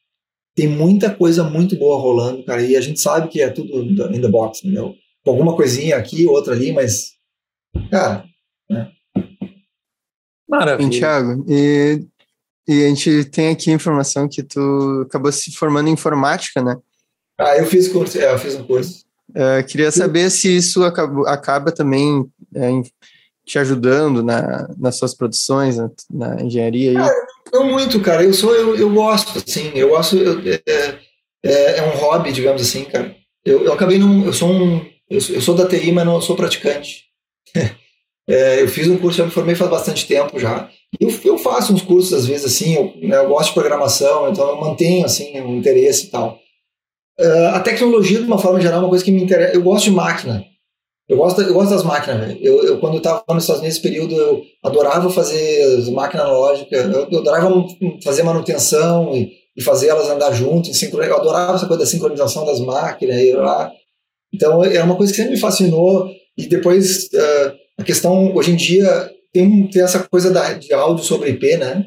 [0.56, 2.62] Tem muita coisa muito boa rolando, cara.
[2.62, 4.96] E a gente sabe que é tudo in the box, entendeu?
[5.26, 7.15] Alguma coisinha aqui, outra ali, mas.
[7.90, 8.26] Cara.
[8.70, 8.92] Né?
[10.48, 10.90] Maravilha.
[10.90, 12.06] Thiago, e,
[12.68, 16.78] e a gente tem aqui a informação que tu acabou se formando em informática, né?
[17.38, 19.04] Ah, eu fiz curso, é, eu fiz um curso.
[19.32, 22.26] Uh, queria saber se isso acaba, acaba também
[22.56, 22.70] é,
[23.46, 27.00] te ajudando na, nas suas produções, na, na engenharia?
[27.00, 27.12] Aí?
[27.52, 28.24] não muito, cara.
[28.24, 31.00] Eu sou, eu, eu gosto, assim, eu gosto, eu, é,
[31.44, 33.16] é, é, um hobby, digamos assim, cara.
[33.44, 36.22] Eu, eu acabei num, eu sou um, eu sou, eu sou da TI, mas não
[36.22, 37.06] sou praticante.
[38.28, 40.70] é, eu fiz um curso, eu me formei faz bastante tempo já.
[41.00, 44.50] Eu, eu faço uns cursos às vezes assim, eu, né, eu gosto de programação, então
[44.50, 46.40] eu mantenho assim um interesse e tal.
[47.20, 49.54] Uh, a tecnologia, de uma forma geral, é uma coisa que me interessa.
[49.54, 50.46] Eu gosto de máquina.
[51.08, 52.36] Eu gosto, eu gosto das máquinas.
[52.42, 56.26] Eu, eu, quando eu tava nos Estados Unidos, nesse período, eu adorava fazer as máquinas
[56.26, 57.66] analógicas, eu, eu adorava
[58.04, 62.60] fazer manutenção e, e fazer elas andar junto, eu adorava essa coisa da sincronização das
[62.60, 63.18] máquinas.
[63.22, 63.72] E lá.
[64.34, 66.10] Então, era uma coisa que sempre me fascinou.
[66.38, 71.04] E depois, uh, a questão, hoje em dia, tem, tem essa coisa da, de áudio
[71.04, 71.86] sobre IP, né?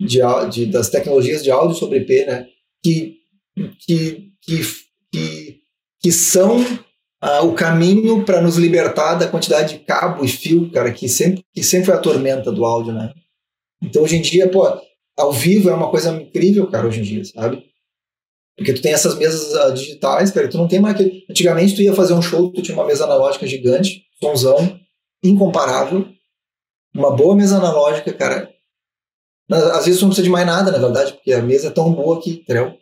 [0.00, 2.46] De, de, das tecnologias de áudio sobre IP, né?
[2.82, 3.16] Que,
[3.80, 4.60] que, que,
[5.12, 5.60] que,
[6.00, 10.92] que são uh, o caminho para nos libertar da quantidade de cabo e fio, cara,
[10.92, 13.12] que sempre, que sempre foi a tormenta do áudio, né?
[13.82, 14.66] Então, hoje em dia, pô,
[15.16, 17.67] ao vivo é uma coisa incrível, cara, hoje em dia, sabe?
[18.58, 21.24] Porque tu tem essas mesas uh, digitais, cara, tu não tem mais aquele...
[21.30, 24.78] Antigamente tu ia fazer um show, tu tinha uma mesa analógica gigante, somzão,
[25.22, 26.06] incomparável,
[26.92, 28.50] uma boa mesa analógica, cara.
[29.48, 31.92] Às vezes tu não precisa de mais nada, na verdade, porque a mesa é tão
[31.92, 32.74] boa que, entendeu?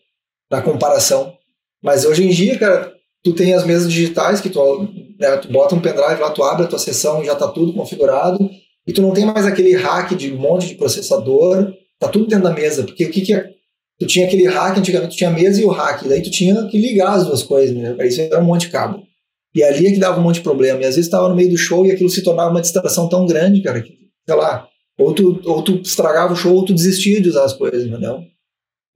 [0.51, 1.36] Na comparação.
[1.82, 4.89] Mas hoje em dia, cara, tu tem as mesas digitais que tu,
[5.20, 7.74] né, tu bota um pendrive lá, tu abre a tua sessão e já tá tudo
[7.74, 8.39] configurado.
[8.86, 12.44] E tu não tem mais aquele hack de um monte de processador, tá tudo dentro
[12.44, 12.85] da mesa.
[12.85, 13.56] Porque o que que é?
[13.98, 16.66] Tu tinha aquele hack, antigamente tu tinha a mesa e o hack, daí tu tinha
[16.68, 17.97] que ligar as duas coisas, né?
[18.06, 19.06] Isso era um monte de cabo.
[19.55, 20.81] E ali é que dava um monte de problema.
[20.81, 23.24] E às vezes estava no meio do show e aquilo se tornava uma distração tão
[23.24, 23.97] grande, cara, que,
[24.27, 24.68] sei lá,
[24.98, 28.23] ou tu, ou tu estragava o show ou tu desistia de usar as coisas, entendeu?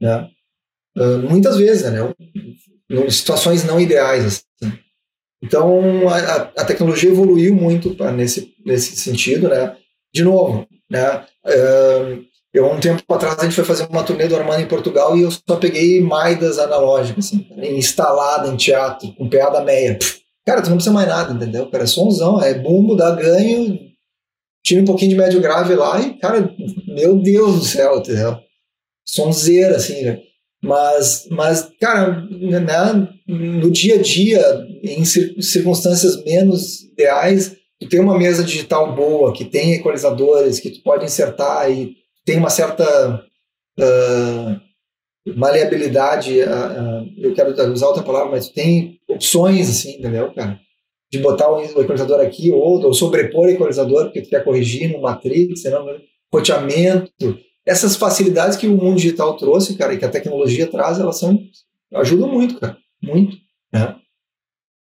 [0.01, 0.29] Né?
[0.99, 2.13] Uh, muitas vezes, né?
[2.91, 4.45] Em situações não ideais.
[4.63, 4.73] Assim.
[5.43, 9.77] Então, a, a, tecnologia evoluiu muito pra, nesse, nesse sentido, né?
[10.13, 11.25] De novo, né?
[11.47, 15.17] Uh, eu, um tempo atrás, a gente foi fazer uma turnê do Armando em Portugal
[15.17, 17.47] e eu só peguei Maidas analógicas, assim,
[17.77, 19.99] instalada em teatro, com PA da meia.
[20.45, 21.71] Cara, tu não precisa mais nada, entendeu?
[21.71, 23.79] Cara, é somzão, é bumbo, dá ganho,
[24.65, 26.53] tira um pouquinho de médio grave lá e, cara,
[26.89, 28.37] meu Deus do céu, entendeu?
[29.07, 30.21] Sonzeira, assim, né?
[30.63, 34.43] Mas, mas cara, né, no dia a dia,
[34.83, 40.83] em circunstâncias menos ideais, tu tem uma mesa digital boa, que tem equalizadores, que tu
[40.83, 43.25] pode insertar e tem uma certa
[43.79, 44.61] uh,
[45.37, 50.59] maleabilidade, uh, eu quero usar outra palavra, mas tem opções, assim, entendeu, cara?
[51.11, 55.03] De botar o equalizador aqui ou, ou sobrepor o equalizador porque tu quer corrigir no
[55.03, 55.87] matrix, não,
[56.33, 61.19] roteamento, essas facilidades que o mundo digital trouxe, cara, e que a tecnologia traz, elas
[61.19, 61.39] são
[61.95, 63.37] ajudam muito, cara, muito,
[63.73, 63.97] né?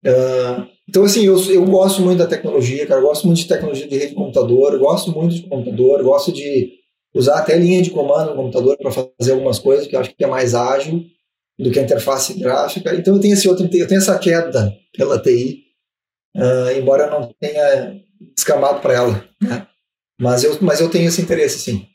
[0.04, 3.86] Uh, então, assim, eu, eu gosto muito da tecnologia, cara, eu gosto muito de tecnologia
[3.86, 6.77] de rede de computador, gosto muito de computador, gosto de
[7.14, 10.24] usar até linha de comando no computador para fazer algumas coisas que eu acho que
[10.24, 11.04] é mais ágil
[11.58, 12.94] do que a interface gráfica.
[12.94, 15.64] Então, eu tenho esse outro, eu tenho essa queda pela TI,
[16.36, 18.00] uh, embora eu não tenha
[18.34, 19.66] descamado para ela, né?
[20.20, 21.86] Mas eu, mas eu tenho esse interesse, sim.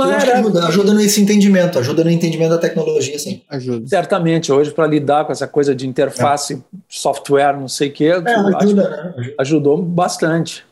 [0.00, 3.42] Ajuda, ajuda nesse entendimento, ajuda no entendimento da tecnologia, sim.
[3.48, 3.86] Ajuda.
[3.86, 6.58] Certamente, hoje, para lidar com essa coisa de interface, é.
[6.88, 9.34] software, não sei o quê, é, ajuda, né?
[9.38, 10.64] ajudou bastante.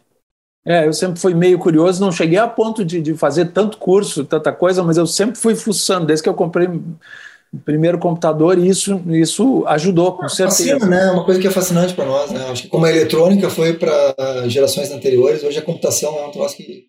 [0.67, 4.25] É, eu sempre fui meio curioso, não cheguei a ponto de, de fazer tanto curso,
[4.25, 8.67] tanta coisa, mas eu sempre fui fuçando, desde que eu comprei o primeiro computador, e
[8.67, 10.79] isso, isso ajudou, com certeza.
[10.79, 11.11] Fascina, né?
[11.11, 12.47] Uma coisa que é fascinante para nós, né?
[12.51, 16.57] Acho que como a eletrônica foi para gerações anteriores, hoje a computação é um troço
[16.57, 16.89] que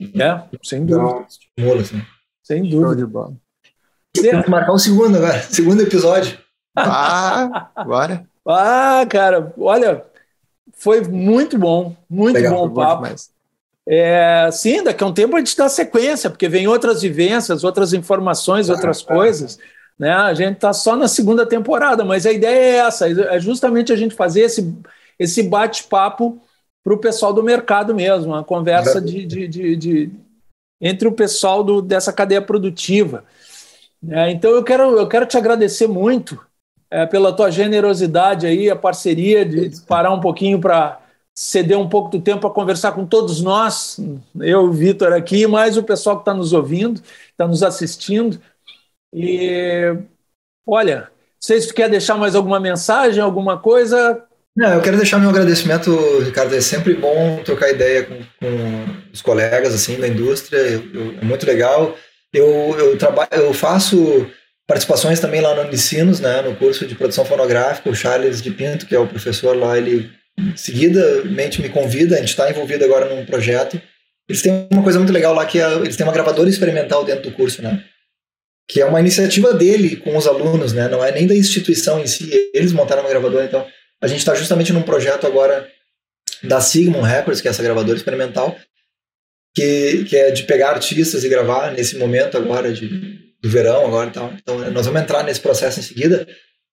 [0.00, 1.26] é, sem dúvida.
[1.28, 2.02] Estimula, assim.
[2.44, 3.08] Sem dúvida.
[4.14, 6.38] Temos que marcar um segundo agora, segundo episódio.
[6.80, 8.24] Ah, bora.
[8.46, 10.06] Ah, cara, olha,
[10.78, 13.14] foi muito bom, muito Legal, bom o papo.
[13.86, 17.92] É, sim, daqui a um tempo a gente dá sequência, porque vem outras vivências, outras
[17.92, 19.58] informações, ah, outras ah, coisas.
[19.98, 20.12] Né?
[20.12, 23.96] A gente está só na segunda temporada, mas a ideia é essa: é justamente a
[23.96, 24.72] gente fazer esse,
[25.18, 26.40] esse bate-papo
[26.84, 30.10] para o pessoal do mercado mesmo, uma conversa de, de, de, de
[30.80, 33.24] entre o pessoal do, dessa cadeia produtiva.
[34.08, 36.38] É, então eu quero, eu quero te agradecer muito
[36.90, 41.00] é, pela tua generosidade aí, a parceria de, parar um pouquinho para
[41.34, 44.00] ceder um pouco do tempo para conversar com todos nós,
[44.40, 47.00] eu, o Vitor aqui, mais o pessoal que está nos ouvindo,
[47.30, 48.40] está nos assistindo.
[49.12, 49.96] E
[50.66, 51.08] olha,
[51.38, 54.26] sei se tu quer deixar mais alguma mensagem, alguma coisa,
[54.58, 56.52] não, eu quero deixar meu agradecimento, Ricardo.
[56.52, 60.58] É sempre bom trocar ideia com, com os colegas assim da indústria.
[60.58, 61.96] Eu, eu, é muito legal.
[62.32, 64.28] Eu, eu, trabalho, eu faço
[64.68, 67.88] participações também lá no Unicinos, né, no curso de produção fonográfica.
[67.88, 70.10] O Charles de Pinto, que é o professor lá, ele
[70.54, 72.16] seguidamente me convida.
[72.16, 73.80] A gente está envolvido agora num projeto.
[74.28, 77.22] Eles têm uma coisa muito legal lá que é, eles têm uma gravadora experimental dentro
[77.22, 77.82] do curso, né?
[78.68, 80.86] Que é uma iniciativa dele com os alunos, né?
[80.86, 82.30] Não é nem da instituição em si.
[82.52, 83.66] Eles montaram uma gravadora, então
[84.02, 85.66] a gente está justamente num projeto agora
[86.42, 88.54] da Sigmund Records, que é essa gravadora experimental,
[89.54, 94.08] que, que é de pegar artistas e gravar nesse momento agora de, do verão agora
[94.08, 96.26] então, então nós vamos entrar nesse processo em seguida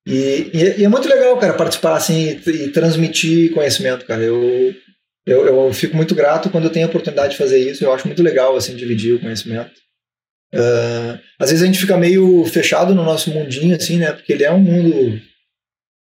[0.06, 4.22] E, e, e, é muito legal, cara, participar assim e, e transmitir conhecimento, cara.
[4.22, 4.72] Eu,
[5.26, 7.84] eu, eu, fico muito grato quando eu tenho a oportunidade de fazer isso.
[7.84, 9.72] Eu acho muito legal assim dividir o conhecimento.
[10.54, 14.12] Uh, às vezes a gente fica meio fechado no nosso mundinho, assim, né?
[14.12, 15.20] Porque ele é um mundo.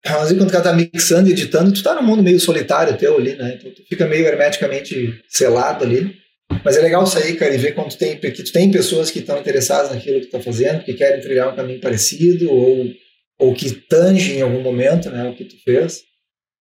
[0.07, 2.97] Às vezes quando o cara tá mixando e editando, tu tá num mundo meio solitário
[2.97, 3.57] teu ali, né?
[3.59, 6.17] Então tu fica meio hermeticamente selado ali.
[6.65, 9.19] Mas é legal sair, cara, e ver quando tu tem, que tu tem pessoas que
[9.21, 12.87] estão interessadas naquilo que tu tá fazendo, que querem trilhar um caminho parecido, ou,
[13.39, 16.03] ou que tangem em algum momento, né, o que tu fez.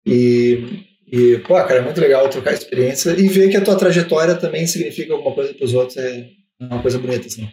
[0.06, 4.36] E, e, pô, cara, é muito legal trocar experiência e ver que a tua trajetória
[4.36, 6.28] também significa alguma coisa para os outros é
[6.60, 7.48] uma coisa bonita, assim.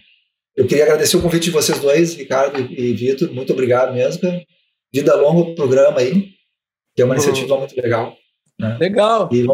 [0.57, 3.33] Eu queria agradecer o convite de vocês dois, Ricardo e Vitor.
[3.33, 4.43] Muito obrigado mesmo, cara.
[4.93, 6.31] Vida longa o programa aí,
[6.95, 8.17] que é uma iniciativa muito legal.
[8.61, 8.77] Né?
[8.79, 9.31] Legal.
[9.33, 9.47] E,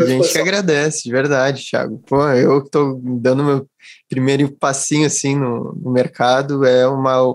[0.00, 1.98] a gente que agradece, de verdade, Thiago.
[2.06, 3.66] Pô, eu que estou dando meu
[4.08, 7.34] primeiro passinho assim no, no mercado, é uma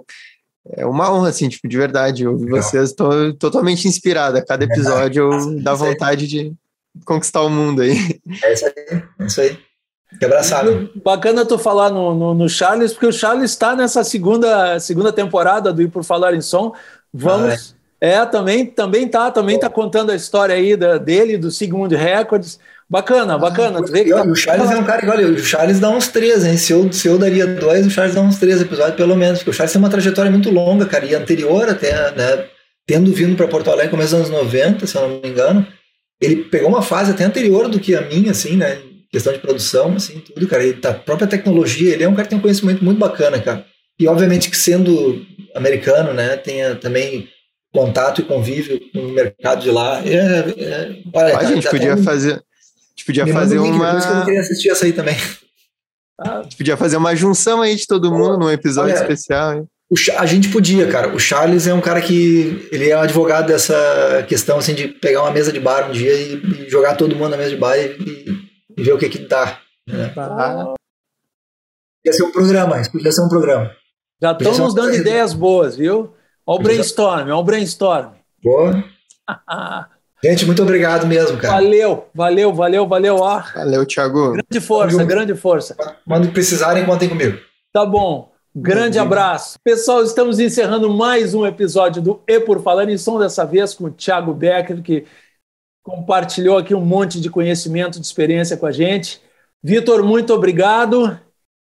[0.77, 2.27] é uma honra, assim, tipo, de verdade.
[2.27, 4.37] Ouvir vocês, estou totalmente inspirado.
[4.37, 6.53] A cada episódio eu dá vontade de
[7.05, 8.19] conquistar o mundo aí.
[8.43, 8.73] É isso aí,
[9.19, 9.57] é isso aí.
[10.19, 10.91] Que abraçado.
[11.03, 15.73] Bacana tu falar no, no, no, Charles, porque o Charles está nessa segunda, segunda temporada
[15.73, 16.71] do Ir Por Falar em Som.
[17.11, 17.73] Vamos.
[17.73, 17.82] Ah, é.
[18.07, 18.25] É.
[18.25, 22.59] também, também tá, também tá contando a história aí da, dele, do Sigmund Records.
[22.89, 23.79] Bacana, bacana.
[23.79, 24.23] Ah, vê que tá...
[24.23, 26.57] O Charles é um cara igual, o Charles dá uns três, hein?
[26.57, 29.49] Se eu, se eu daria dois, o Charles dá uns três episódios, pelo menos, porque
[29.49, 32.45] o Charles tem uma trajetória muito longa, cara, e anterior até, né?
[32.85, 35.65] Tendo vindo para Porto Alegre no começo dos anos 90, se eu não me engano,
[36.21, 38.77] ele pegou uma fase até anterior do que a minha, assim, né?
[39.11, 40.63] Questão de produção, assim, tudo, cara.
[40.63, 43.65] E da própria tecnologia, ele é um cara que tem um conhecimento muito bacana, cara.
[43.99, 45.25] E obviamente que sendo
[45.55, 47.29] americano, né, tenha também
[47.73, 50.01] contato e convívio com o mercado de lá.
[50.05, 52.43] É, é, olha, a gente podia fazer
[52.93, 53.91] a gente podia Me fazer uma.
[53.91, 55.15] Por isso que eu queria assistir essa aí também.
[56.19, 59.53] A gente podia fazer uma junção aí de todo mundo num episódio Olha, especial.
[59.55, 59.67] Hein?
[60.17, 61.13] a gente podia, cara.
[61.13, 65.23] O Charles é um cara que ele é um advogado dessa questão assim de pegar
[65.23, 67.77] uma mesa de bar um dia e, e jogar todo mundo na mesa de bar
[67.77, 68.47] e,
[68.77, 69.59] e ver o que que dá.
[69.87, 70.09] Né?
[70.09, 70.73] Tá.
[72.03, 73.71] Podia ser um programa, isso podia ser um programa.
[74.21, 76.13] Já estamos dando ideias boas, viu?
[76.45, 78.11] Olha o brainstorm, olha o brainstorm.
[78.43, 78.83] Boa.
[80.23, 81.55] Gente, muito obrigado mesmo, cara.
[81.55, 83.17] Valeu, valeu, valeu, valeu.
[83.17, 83.41] Ó.
[83.55, 84.31] Valeu, Thiago.
[84.31, 85.75] Grande força, grande força.
[86.07, 87.37] Quando precisarem, contem comigo.
[87.73, 88.31] Tá bom.
[88.55, 89.57] Grande abraço.
[89.63, 93.85] Pessoal, estamos encerrando mais um episódio do E por Falar em Som, dessa vez com
[93.85, 95.05] o Thiago Becker, que
[95.81, 99.19] compartilhou aqui um monte de conhecimento, de experiência com a gente.
[99.61, 101.19] Vitor, muito obrigado.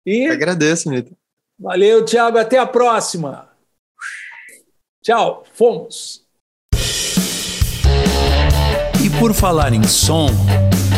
[0.06, 0.28] E...
[0.28, 1.12] Eu agradeço, Nito.
[1.58, 2.38] Valeu, Thiago.
[2.38, 3.45] Até a próxima.
[5.06, 5.44] Tchau.
[5.52, 6.22] Fomos.
[9.00, 10.26] E por falar em som,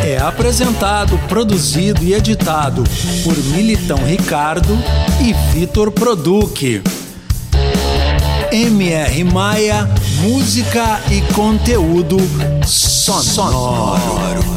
[0.02, 2.82] é apresentado, produzido e editado
[3.22, 4.78] por Militão Ricardo
[5.20, 6.82] e Vitor Produc.
[8.50, 9.86] MR Maia,
[10.22, 12.16] música e conteúdo
[12.64, 14.47] sonoro.